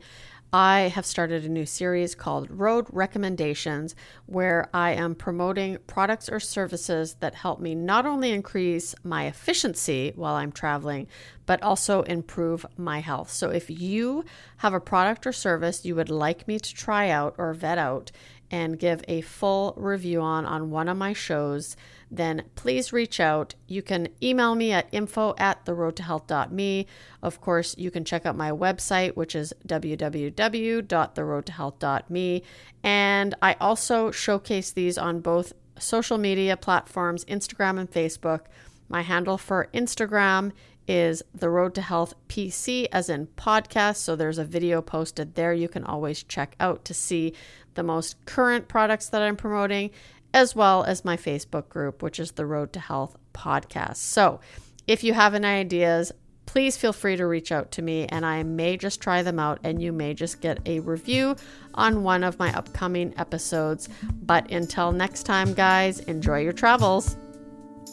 I 0.54 0.92
have 0.96 1.06
started 1.06 1.44
a 1.44 1.50
new 1.50 1.66
series 1.66 2.16
called 2.16 2.50
Road 2.50 2.88
Recommendations, 2.90 3.96
where 4.28 4.70
I 4.74 4.92
am 4.92 5.14
promoting 5.14 5.78
products 5.88 6.30
or 6.30 6.40
services 6.40 7.16
that 7.20 7.36
help 7.36 7.60
me 7.60 7.76
not 7.76 8.06
only 8.06 8.32
increase 8.32 8.96
my 9.04 9.26
efficiency 9.26 10.14
while 10.16 10.36
I'm 10.36 10.54
traveling, 10.54 11.08
but 11.46 11.62
also 11.62 12.04
improve 12.04 12.66
my 12.78 13.00
health. 13.00 13.30
So 13.30 13.50
if 13.50 13.70
you 13.70 14.24
have 14.58 14.74
a 14.74 14.80
product 14.80 15.28
or 15.28 15.34
service 15.34 15.84
you 15.84 15.96
would 15.96 16.10
like 16.10 16.48
me 16.48 16.60
to 16.60 16.74
try 16.74 17.10
out 17.10 17.36
or 17.38 17.54
vet 17.54 17.78
out 17.78 18.12
and 18.50 18.80
give 18.80 19.04
a 19.10 19.20
full 19.22 19.74
review 19.76 20.22
on 20.22 20.46
on 20.46 20.70
one 20.72 20.88
of 20.88 20.96
my 20.96 21.12
shows, 21.12 21.76
then 22.10 22.44
please 22.56 22.94
reach 22.94 23.20
out. 23.20 23.56
You 23.68 23.82
can 23.82 24.08
email 24.24 24.56
me 24.56 24.72
at 24.72 24.88
info 24.92 25.36
at 25.38 25.66
theroadtohealth.me. 25.66 26.88
Of 27.22 27.42
course, 27.42 27.76
you 27.78 27.92
can 27.92 28.06
check 28.06 28.26
out 28.26 28.38
my 28.38 28.52
website, 28.52 29.16
which 29.16 29.36
is 29.36 29.54
www.theroadtohealth.me. 29.68 32.44
And 32.84 33.36
I 33.42 33.56
also 33.60 34.12
showcase 34.12 34.72
these 34.72 34.98
on 34.98 35.20
both 35.20 35.52
social 35.78 36.18
media 36.18 36.56
platforms, 36.58 37.26
Instagram 37.26 37.80
and 37.80 37.92
Facebook. 37.92 38.46
My 38.90 39.02
handle 39.02 39.38
for 39.38 39.68
Instagram 39.74 40.54
is 40.88 41.22
the 41.34 41.50
road 41.50 41.76
to 41.76 41.82
health 41.82 42.14
pc 42.30 42.88
as 42.94 43.10
in 43.10 43.28
podcast 43.36 43.98
so 43.98 44.16
there's 44.16 44.38
a 44.38 44.46
video 44.46 44.82
posted 44.82 45.36
there 45.36 45.54
you 45.54 45.68
can 45.68 45.84
always 45.84 46.24
check 46.24 46.56
out 46.62 46.86
to 46.86 46.94
see 46.94 47.34
the 47.74 47.84
most 47.84 48.16
current 48.26 48.70
products 48.70 49.10
that 49.10 49.22
i'm 49.22 49.36
promoting 49.36 49.92
as 50.34 50.56
well 50.56 50.84
as 50.84 51.06
my 51.06 51.18
Facebook 51.18 51.70
group, 51.70 52.02
which 52.02 52.20
is 52.20 52.34
the 52.34 52.46
Road 52.46 52.74
to 52.74 52.80
Health 52.80 53.16
podcast. 53.34 53.98
So 53.98 54.40
if 54.86 55.04
you 55.04 55.14
have 55.14 55.34
any 55.34 55.48
ideas, 55.48 56.12
please 56.46 56.78
feel 56.78 56.94
free 56.94 57.16
to 57.18 57.28
reach 57.28 57.52
out 57.52 57.72
to 57.72 57.82
me 57.82 58.06
and 58.08 58.26
I 58.26 58.42
may 58.42 58.78
just 58.78 59.02
try 59.02 59.22
them 59.22 59.38
out 59.38 59.60
and 59.64 59.82
you 59.82 59.92
may 59.92 60.14
just 60.14 60.42
get 60.42 60.60
a 60.66 60.80
review 60.80 61.36
on 61.74 62.04
one 62.04 62.24
of 62.24 62.40
my 62.40 62.52
upcoming 62.58 63.14
episodes. 63.18 63.90
But 64.24 64.50
until 64.52 64.92
next 64.92 65.24
time, 65.24 65.54
guys, 65.54 66.00
enjoy 66.00 66.42
your 66.42 66.54
travels. 66.54 67.18